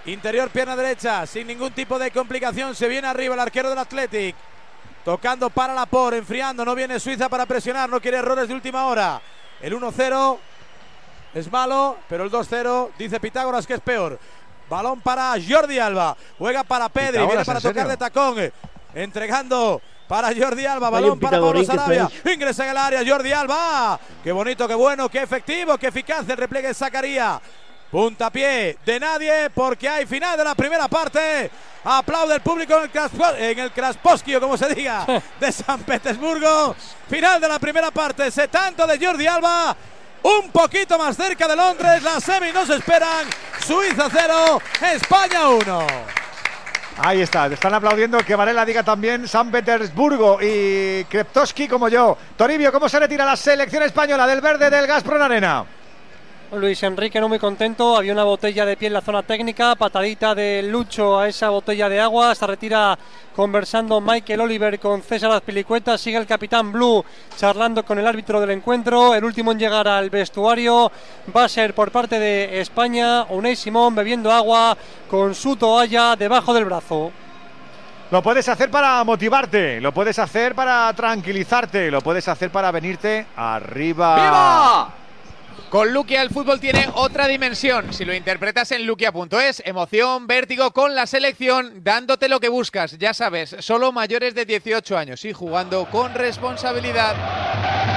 [0.06, 1.26] Interior, pierna derecha.
[1.26, 2.76] Sin ningún tipo de complicación.
[2.76, 4.36] Se viene arriba el arquero del Athletic.
[5.08, 6.66] Tocando para la por, enfriando.
[6.66, 7.90] No viene Suiza para presionar.
[7.90, 9.22] No quiere errores de última hora.
[9.62, 10.38] El 1-0
[11.34, 14.20] es malo, pero el 2-0 dice Pitágoras que es peor.
[14.70, 16.18] Balón para Jordi Alba.
[16.38, 17.20] Juega para Pedri.
[17.20, 18.52] Pitágoras, Viene para ¿en tocar de tacón.
[18.94, 20.90] Entregando para Jordi Alba.
[20.90, 22.10] Balón para Pablo Sarabia.
[22.26, 23.98] Ingresa en el área Jordi Alba.
[24.22, 27.40] Qué bonito, qué bueno, qué efectivo, qué eficaz el repliegue de Zacarías.
[27.92, 31.50] Puntapié de nadie porque hay final de la primera parte.
[31.86, 35.06] Aplaude el público en el, Kraspo- en el Krasposkio, como se diga,
[35.40, 36.76] de San Petersburgo.
[37.10, 38.30] Final de la primera parte.
[38.30, 39.76] Se tanto de Jordi Alba.
[40.24, 42.04] Un poquito más cerca de Londres.
[42.04, 43.26] Las semis nos esperan.
[43.66, 44.62] Suiza 0,
[44.94, 45.88] España 1.
[47.00, 52.18] Ahí está, están aplaudiendo que Varela diga también San Petersburgo y Kreptoski como yo.
[52.36, 55.64] Toribio, ¿cómo se retira la selección española del verde del Gazprom Arena?
[56.54, 60.34] Luis Enrique no muy contento, había una botella de pie en la zona técnica, patadita
[60.34, 62.98] de Lucho a esa botella de agua, se retira
[63.36, 67.04] conversando Michael Oliver con César Azpilicueta, sigue el capitán Blue
[67.36, 70.90] charlando con el árbitro del encuentro, el último en llegar al vestuario
[71.36, 74.78] va a ser por parte de España, Unai Simón bebiendo agua
[75.10, 77.12] con su toalla debajo del brazo.
[78.10, 83.26] Lo puedes hacer para motivarte, lo puedes hacer para tranquilizarte, lo puedes hacer para venirte
[83.36, 84.16] arriba.
[84.16, 84.97] ¡Viva!
[85.70, 87.92] Con Luquia el fútbol tiene otra dimensión.
[87.94, 92.98] Si lo interpretas en luquia.es, emoción, vértigo con la selección, dándote lo que buscas.
[92.98, 97.97] Ya sabes, solo mayores de 18 años y jugando con responsabilidad.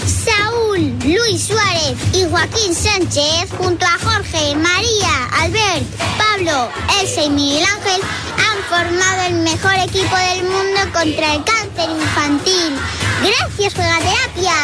[0.00, 5.84] Saúl, Luis Suárez y Joaquín Sánchez, junto a Jorge, María, Albert,
[6.16, 6.70] Pablo,
[7.00, 8.00] Elsa y Miguel Ángel,
[8.38, 12.76] han formado el mejor equipo del mundo contra el cáncer infantil.
[13.22, 14.54] Gracias, Juega Terapia.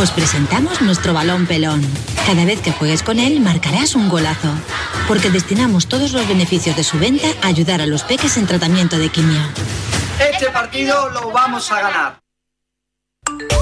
[0.00, 1.82] Os presentamos nuestro balón pelón.
[2.26, 4.52] Cada vez que juegues con él marcarás un golazo,
[5.08, 8.98] porque destinamos todos los beneficios de su venta a ayudar a los peques en tratamiento
[8.98, 9.40] de quimio.
[10.32, 13.61] Este partido lo vamos a ganar.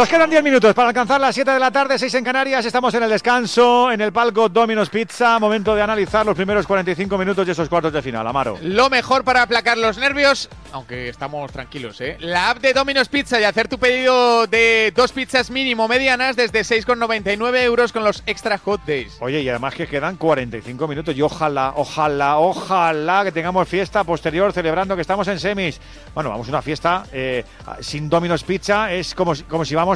[0.00, 2.64] Nos quedan 10 minutos para alcanzar las 7 de la tarde, 6 en Canarias.
[2.64, 5.38] Estamos en el descanso, en el palco Domino's Pizza.
[5.38, 8.26] Momento de analizar los primeros 45 minutos de esos cuartos de final.
[8.26, 8.56] Amaro.
[8.62, 12.16] Lo mejor para aplacar los nervios, aunque estamos tranquilos, ¿eh?
[12.20, 16.60] La app de Domino's Pizza y hacer tu pedido de dos pizzas mínimo medianas desde
[16.60, 19.18] 6,99 euros con los extra hot days.
[19.20, 24.50] Oye, y además que quedan 45 minutos y ojalá, ojalá, ojalá que tengamos fiesta posterior
[24.54, 25.78] celebrando que estamos en semis.
[26.14, 27.44] Bueno, vamos a una fiesta eh,
[27.80, 29.89] sin Domino's Pizza, es como como si vamos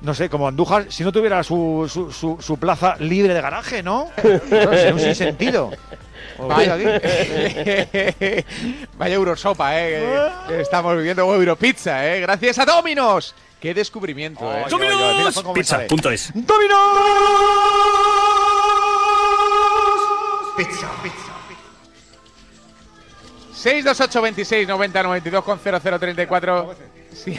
[0.00, 3.82] no sé, como Andújar, si no tuviera su, su, su, su plaza libre de garaje,
[3.82, 4.10] ¿no?
[4.14, 5.70] Claro, sería un sinsentido.
[6.38, 6.76] Vaya,
[8.98, 10.30] Vaya Eurosopa, ¿eh?
[10.48, 12.20] que estamos viviendo Europizza, ¿eh?
[12.20, 13.34] Gracias a Dominos.
[13.60, 14.64] ¡Qué descubrimiento, eh!
[14.68, 15.42] ¡Dominos!
[15.54, 16.32] Pizza.es.
[20.56, 21.32] Pizza, pizza.
[23.54, 26.74] 628 26 90 92 con 0034.
[27.14, 27.38] Si,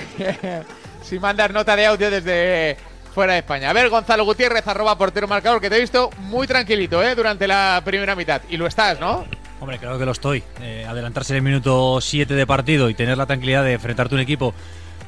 [1.05, 2.77] si mandas nota de audio desde
[3.13, 3.69] fuera de España.
[3.69, 7.15] A ver, Gonzalo Gutiérrez, arroba portero marcador, que te he visto muy tranquilito ¿eh?
[7.15, 8.41] durante la primera mitad.
[8.49, 9.25] Y lo estás, ¿no?
[9.61, 10.43] Hombre, creo que lo estoy.
[10.61, 14.17] Eh, adelantarse en el minuto 7 de partido y tener la tranquilidad de enfrentarte a
[14.17, 14.53] un equipo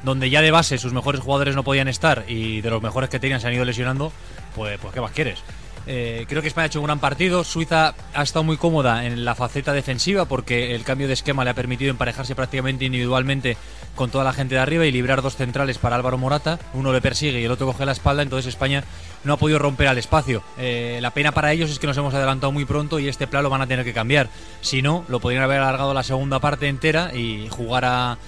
[0.04, 3.18] donde ya de base sus mejores jugadores no podían estar y de los mejores que
[3.18, 4.12] tenían se han ido lesionando,
[4.54, 5.42] pues, pues ¿qué más quieres?
[5.90, 7.44] Eh, creo que España ha hecho un gran partido.
[7.44, 11.50] Suiza ha estado muy cómoda en la faceta defensiva porque el cambio de esquema le
[11.50, 13.56] ha permitido emparejarse prácticamente individualmente
[13.94, 16.58] con toda la gente de arriba y librar dos centrales para Álvaro Morata.
[16.74, 18.22] Uno le persigue y el otro coge la espalda.
[18.22, 18.84] Entonces España
[19.24, 20.42] no ha podido romper al espacio.
[20.58, 23.42] Eh, la pena para ellos es que nos hemos adelantado muy pronto y este plan
[23.42, 24.28] lo van a tener que cambiar.
[24.60, 28.18] Si no, lo podrían haber alargado la segunda parte entera y jugar a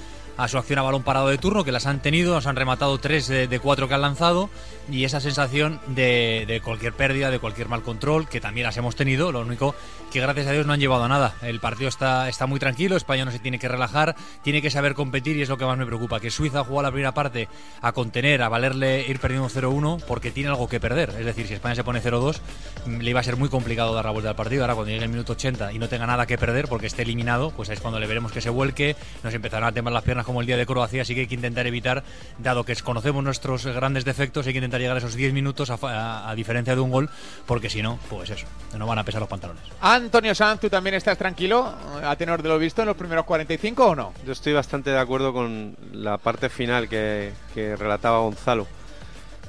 [0.42, 2.98] a su acción a balón parado de turno, que las han tenido, nos han rematado
[2.98, 4.48] tres de, cuatro que han lanzado,
[4.90, 8.96] y esa sensación de, de, cualquier pérdida, de cualquier mal control, que también las hemos
[8.96, 9.74] tenido, lo único
[10.10, 11.34] que gracias a Dios no han llevado a nada.
[11.42, 14.94] El partido está, está muy tranquilo, España no se tiene que relajar, tiene que saber
[14.94, 17.48] competir y es lo que más me preocupa, que Suiza jugó la primera parte
[17.80, 21.54] a contener, a valerle ir perdiendo 0-1, porque tiene algo que perder, es decir, si
[21.54, 22.40] España se pone 0-2,
[22.86, 25.10] le iba a ser muy complicado dar la vuelta al partido, ahora cuando llegue el
[25.10, 28.06] minuto 80 y no tenga nada que perder porque esté eliminado, pues es cuando le
[28.06, 31.02] veremos que se vuelque, nos empezarán a temblar las piernas como el día de Croacia,
[31.02, 32.02] así que hay que intentar evitar,
[32.38, 35.78] dado que conocemos nuestros grandes defectos, hay que intentar llegar a esos 10 minutos a,
[35.82, 37.10] a, a diferencia de un gol,
[37.46, 38.46] porque si no, pues eso,
[38.76, 39.62] no van a pesar los pantalones.
[40.04, 43.86] Antonio Sanz, ¿tú también estás tranquilo a tenor de lo visto en los primeros 45
[43.86, 44.14] o no?
[44.24, 48.66] Yo estoy bastante de acuerdo con la parte final que, relataba Gonzalo.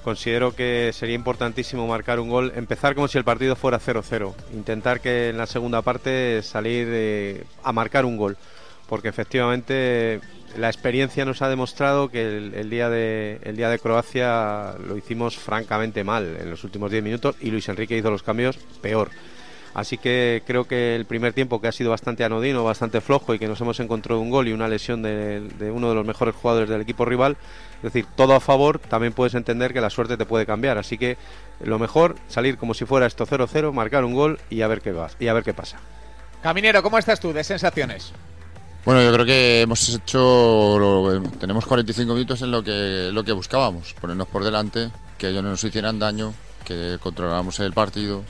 [0.04, 5.00] Considero que sería importantísimo marcar un gol, empezar como si el partido fuera 0-0, intentar
[5.00, 8.36] que en la segunda parte salir eh, a marcar un gol,
[8.90, 10.20] porque efectivamente
[10.58, 16.50] la experiencia nos ha demostrado que el día de Croacia lo hicimos francamente mal en
[16.50, 19.12] los últimos 10 minutos y Luis Enrique hizo los cambios peor.
[19.74, 23.40] Así que creo que el primer tiempo, que ha sido bastante anodino, bastante flojo y
[23.40, 26.36] que nos hemos encontrado un gol y una lesión de, de, uno de los mejores
[26.36, 27.38] jugadores del equipo rival,
[27.78, 30.78] es decir, todo a favor, también puedes entender que la suerte te puede cambiar.
[30.78, 31.18] Así que
[31.64, 34.92] lo mejor, salir como si fuera esto 0-0, marcar un gol y a ver qué
[34.92, 35.80] va, y a ver qué pasa.
[36.44, 38.14] Caminero, ¿cómo estás tú de sensaciones?
[38.84, 43.32] Bueno, yo creo que hemos hecho, lo, tenemos 45 minutos en lo que, lo que
[43.32, 46.34] buscábamos, ponernos por delante, que ellos no nos hicieran daño,
[46.66, 48.24] que controláramos el partido,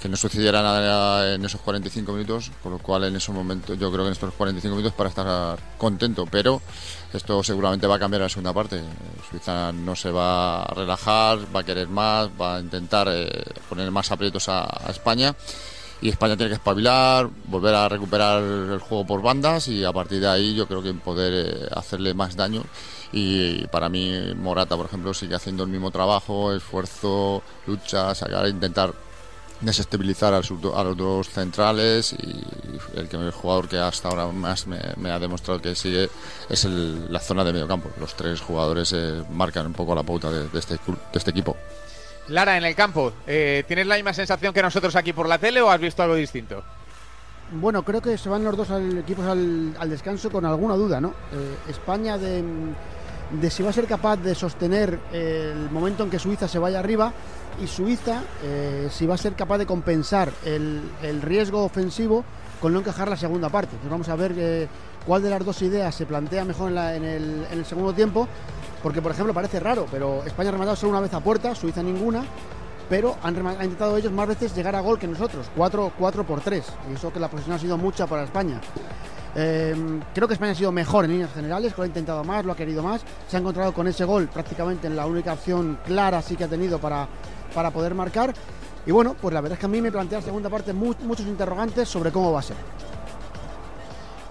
[0.00, 3.90] que no sucediera nada en esos 45 minutos, con lo cual en esos momentos, yo
[3.90, 6.62] creo que en estos 45 minutos para estar contento, pero
[7.12, 8.82] esto seguramente va a cambiar en la segunda parte.
[9.28, 13.28] Suiza no se va a relajar, va a querer más, va a intentar eh,
[13.68, 15.34] poner más aprietos a, España
[16.00, 20.20] y España tiene que espabilar, volver a recuperar el juego por bandas y a partir
[20.20, 22.62] de ahí yo creo que poder eh, hacerle más daño
[23.12, 28.94] y para mí Morata por ejemplo sigue haciendo el mismo trabajo, esfuerzo, lucha, sacar, intentar
[29.60, 32.44] desestabilizar a, a los dos centrales y
[32.98, 36.08] el, que, el jugador que hasta ahora más me, me ha demostrado que sigue
[36.48, 37.90] es el, la zona de medio campo.
[37.98, 41.56] Los tres jugadores eh, marcan un poco la pauta de, de, este, de este equipo.
[42.28, 45.60] Lara, en el campo, eh, ¿tienes la misma sensación que nosotros aquí por la tele
[45.60, 46.62] o has visto algo distinto?
[47.52, 51.00] Bueno, creo que se van los dos al, equipos al, al descanso con alguna duda,
[51.00, 51.08] ¿no?
[51.08, 52.44] Eh, España de,
[53.32, 56.80] de, si va a ser capaz de sostener el momento en que Suiza se vaya
[56.80, 57.12] arriba
[57.62, 62.24] y Suiza eh, si va a ser capaz de compensar el, el, riesgo ofensivo
[62.60, 63.70] con no encajar la segunda parte.
[63.72, 64.68] Entonces vamos a ver eh,
[65.06, 67.92] cuál de las dos ideas se plantea mejor en, la, en, el, en el segundo
[67.92, 68.28] tiempo
[68.82, 71.82] porque por ejemplo parece raro, pero España ha rematado solo una vez a puerta, Suiza
[71.82, 72.24] ninguna,
[72.88, 76.40] pero han, han, intentado ellos más veces llegar a gol que nosotros, 4, 4 por
[76.40, 78.60] 3, y eso que la posición ha sido mucha para España.
[79.34, 82.52] Eh, creo que España ha sido mejor en líneas generales, lo ha intentado más, lo
[82.52, 86.20] ha querido más, se ha encontrado con ese gol prácticamente en la única opción clara
[86.20, 87.06] sí que ha tenido para,
[87.54, 88.34] para poder marcar.
[88.86, 90.94] Y bueno, pues la verdad es que a mí me plantea la segunda parte mu
[91.04, 92.56] muchos interrogantes sobre cómo va a ser.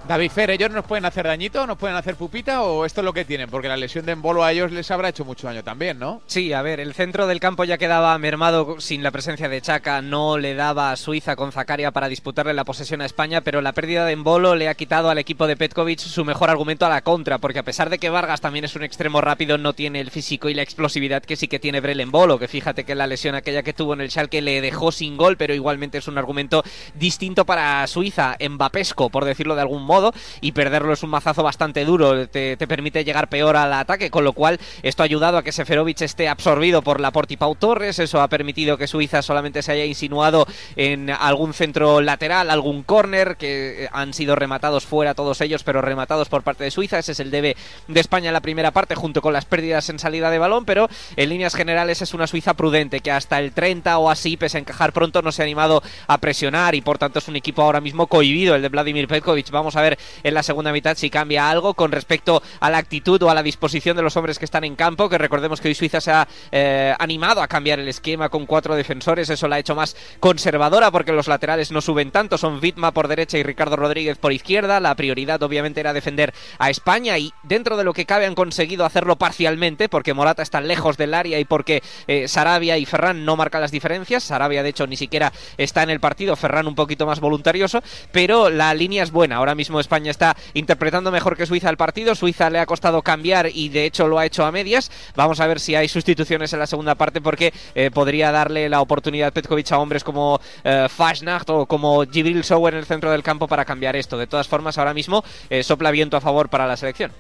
[0.10, 3.14] David Fer, ¿ellos nos pueden hacer dañito, nos pueden hacer pupita o esto es lo
[3.14, 3.48] que tienen?
[3.48, 6.24] Porque la lesión de Embolo a ellos les habrá hecho mucho daño también, ¿no?
[6.26, 10.02] Sí, a ver, el centro del campo ya quedaba mermado sin la presencia de Chaca,
[10.02, 13.74] no le daba a Suiza con Zacaria para disputarle la posesión a España, pero la
[13.74, 17.04] pérdida de Embolo le ha quitado al equipo de Petkovic su mejor argumento a la
[17.04, 20.10] contra, porque a pesar de que Vargas también es un extremo rápido, no tiene el
[20.10, 23.36] físico y la explosividad que sí que tiene Brel Embolo, que fíjate que la lesión
[23.36, 26.64] aquella que tuvo en el Schalke le dejó sin gol, pero igualmente es un argumento
[26.96, 29.99] distinto para Suiza, embapesco, por decirlo de algún modo,
[30.42, 34.34] y perder es un mazazo bastante duro, te, permite llegar peor al ataque, con lo
[34.34, 38.28] cual esto ha ayudado a que Seferovic esté absorbido por la Pau Torres, eso ha
[38.28, 44.14] permitido que Suiza solamente se haya insinuado en algún centro lateral, algún córner, que han
[44.14, 47.56] sido rematados fuera todos ellos, pero rematados por parte de Suiza, ese es el debe
[47.88, 50.88] de España en la primera parte, junto con las pérdidas en salida de balón, pero
[51.16, 54.62] en líneas generales es una Suiza prudente, que hasta el 30 o así, pese a
[54.62, 57.82] encajar pronto, no se ha animado a presionar y por tanto es un equipo ahora
[57.82, 59.50] mismo cohibido, el de Vladimir Petkovic.
[59.52, 59.89] Vamos a ver
[60.24, 63.44] en la segunda mitad si cambia algo con respecto a la actitud o a la
[63.44, 66.28] disposición de los hombres que están en campo, que recordemos que hoy Suiza se ha
[66.52, 70.92] eh, animado a cambiar el esquema con cuatro defensores, eso la ha hecho más conservadora
[70.92, 74.80] porque los laterales no suben tanto, son Vitma por derecha y Ricardo Rodríguez por izquierda,
[74.80, 78.86] la prioridad obviamente era defender a España y dentro de lo que cabe han conseguido
[78.86, 83.36] hacerlo parcialmente porque Morata está lejos del área y porque eh, Sarabia y Ferran no
[83.36, 87.06] marcan las diferencias, Sarabia de hecho ni siquiera está en el partido, Ferran un poquito
[87.06, 87.82] más voluntarioso,
[88.12, 92.16] pero la línea es buena, ahora mismo España está interpretando mejor que Suiza el partido.
[92.16, 94.90] Suiza le ha costado cambiar y de hecho lo ha hecho a medias.
[95.16, 98.80] Vamos a ver si hay sustituciones en la segunda parte porque eh, podría darle la
[98.82, 103.24] oportunidad Petkovic a hombres como eh, Fashnacht o como Jibril Sow en el centro del
[103.24, 104.18] campo para cambiar esto.
[104.18, 107.12] De todas formas, ahora mismo eh, sopla viento a favor para la selección.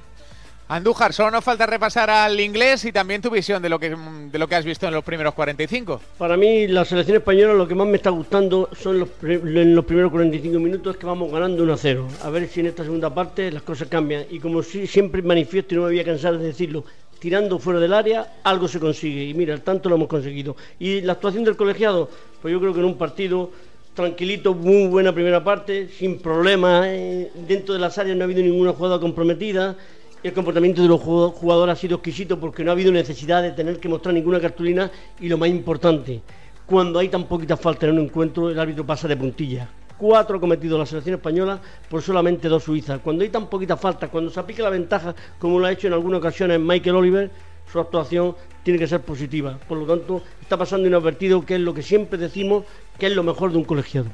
[0.71, 4.37] Andújar, solo nos falta repasar al inglés y también tu visión de lo que de
[4.37, 5.99] lo que has visto en los primeros 45.
[6.19, 9.83] Para mí, la selección española lo que más me está gustando son los, en los
[9.83, 12.07] primeros 45 minutos que vamos ganando 1 a 0.
[12.21, 14.25] A ver si en esta segunda parte las cosas cambian.
[14.29, 16.85] Y como siempre manifiesto y no me voy a cansar de decirlo,
[17.17, 19.23] tirando fuera del área, algo se consigue.
[19.23, 20.55] Y mira, tanto lo hemos conseguido.
[20.77, 22.11] Y la actuación del colegiado,
[22.43, 23.49] pues yo creo que en un partido
[23.95, 26.85] tranquilito, muy buena primera parte, sin problemas.
[26.89, 29.75] Eh, dentro de las áreas no ha habido ninguna jugada comprometida
[30.21, 33.79] el comportamiento de los jugadores ha sido exquisito porque no ha habido necesidad de tener
[33.79, 36.21] que mostrar ninguna cartulina y lo más importante,
[36.65, 39.69] cuando hay tan poquita falta en un encuentro, el árbitro pasa de puntilla.
[39.97, 41.59] Cuatro cometidos la selección española
[41.89, 42.99] por solamente dos suizas.
[43.01, 45.93] Cuando hay tan poquita falta, cuando se aplica la ventaja, como lo ha hecho en
[45.93, 47.31] algunas ocasiones Michael Oliver,
[47.71, 49.57] su actuación tiene que ser positiva.
[49.67, 52.65] Por lo tanto, está pasando inadvertido, que es lo que siempre decimos,
[52.97, 54.09] que es lo mejor de un colegiado.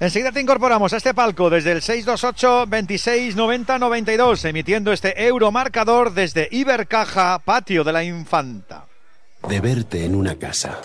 [0.00, 6.12] Enseguida te incorporamos a este palco desde el 628 26 90 92, emitiendo este euromarcador
[6.12, 8.87] desde Ibercaja, patio de la Infanta.
[9.46, 10.80] De verte en una casa.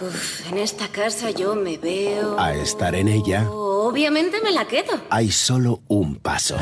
[0.50, 2.40] en esta casa yo me veo.
[2.40, 3.50] A estar en ella.
[3.50, 5.02] Obviamente me la quedo.
[5.10, 6.56] Hay solo un paso.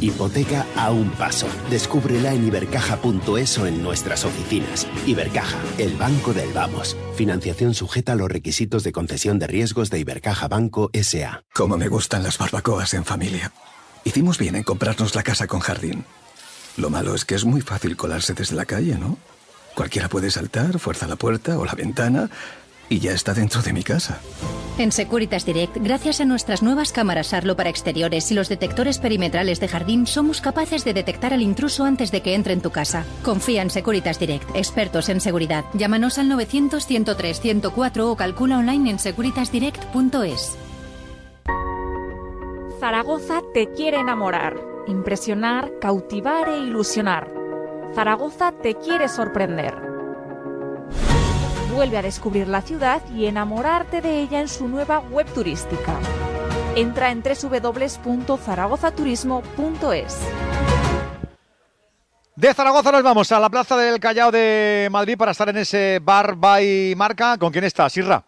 [0.00, 1.48] Hipoteca a un paso.
[1.70, 4.86] Descúbrela en ibercaja.es o en nuestras oficinas.
[5.06, 6.96] Ibercaja, el banco del vamos.
[7.16, 11.42] Financiación sujeta a los requisitos de concesión de riesgos de Ibercaja Banco SA.
[11.52, 13.52] Como me gustan las barbacoas en familia.
[14.04, 16.04] Hicimos bien en comprarnos la casa con jardín.
[16.76, 19.18] Lo malo es que es muy fácil colarse desde la calle, ¿no?
[19.74, 22.28] Cualquiera puede saltar, fuerza la puerta o la ventana
[22.88, 24.20] y ya está dentro de mi casa.
[24.78, 29.58] En Securitas Direct, gracias a nuestras nuevas cámaras Arlo para exteriores y los detectores perimetrales
[29.58, 33.04] de jardín, somos capaces de detectar al intruso antes de que entre en tu casa.
[33.24, 35.64] Confía en Securitas Direct, expertos en seguridad.
[35.74, 40.56] Llámanos al 900-103-104 o calcula online en securitasdirect.es.
[42.78, 44.54] Zaragoza te quiere enamorar,
[44.86, 47.37] impresionar, cautivar e ilusionar.
[47.94, 49.88] Zaragoza te quiere sorprender
[51.78, 55.94] vuelve a descubrir la ciudad y enamorarte de ella en su nueva web turística.
[56.74, 60.18] Entra en www.zaragozaturismo.es.
[62.34, 66.00] De Zaragoza nos vamos a la plaza del Callao de Madrid para estar en ese
[66.02, 67.38] bar by marca.
[67.38, 67.88] ¿Con quién está?
[67.88, 68.24] Sirra.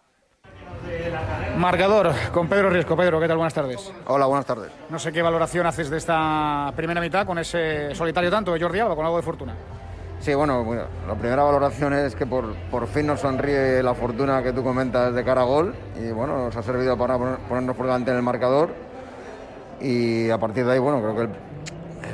[1.61, 2.97] Marcador con Pedro Riesco.
[2.97, 3.37] Pedro, ¿qué tal?
[3.37, 3.93] Buenas tardes.
[4.07, 4.71] Hola, buenas tardes.
[4.89, 8.79] No sé qué valoración haces de esta primera mitad con ese solitario tanto de Jordi
[8.79, 9.53] Alba, con algo de fortuna.
[10.19, 10.65] Sí, bueno,
[11.07, 12.55] la primera valoración es que por,
[12.87, 16.55] fin nos sonríe la fortuna que tú comentas de cara a gol y bueno, nos
[16.55, 18.73] ha servido para ponernos por delante en el marcador
[19.79, 21.29] y a partir de ahí, bueno, creo que el,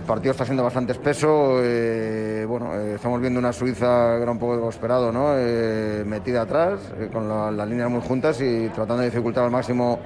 [0.07, 4.39] partido está siendo bastante espeso, eh, bueno, eh, estamos viendo una Suiza que era un
[4.39, 5.33] poco esperado, ¿no?
[5.35, 6.79] Eh, metida atrás,
[7.11, 9.99] con las líneas muy juntas y tratando de dificultar al máximo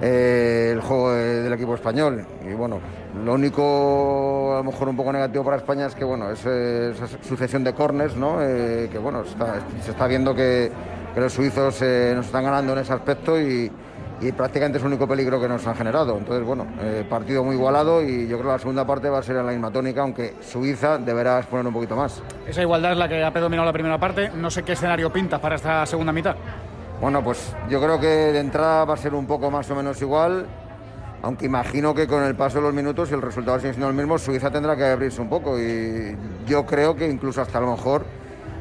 [0.00, 2.80] el juego del equipo español y bueno,
[3.24, 7.06] lo único, a lo mejor un poco negativo para España es que, bueno, es, esa
[7.22, 8.38] sucesión de corners, ¿no?
[8.38, 10.70] Que, bueno, se está viendo que,
[11.16, 13.72] los suizos nos están ganando en ese aspecto y,
[14.20, 16.16] y prácticamente es el único peligro que nos han generado.
[16.16, 19.22] Entonces, bueno, eh, partido muy igualado y yo creo que la segunda parte va a
[19.22, 22.22] ser en la misma tónica, aunque Suiza deberá exponer un poquito más.
[22.46, 24.30] Esa igualdad es la que ha predominado la primera parte.
[24.30, 26.36] No sé qué escenario pinta para esta segunda mitad.
[27.00, 30.00] Bueno, pues yo creo que de entrada va a ser un poco más o menos
[30.00, 30.46] igual,
[31.22, 33.94] aunque imagino que con el paso de los minutos y el resultado sigue siendo el
[33.94, 37.72] mismo, Suiza tendrá que abrirse un poco y yo creo que incluso hasta a lo
[37.72, 38.06] mejor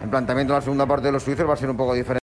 [0.06, 2.14] el planteamiento de la segunda parte de los suizos va a ser un poco diferente.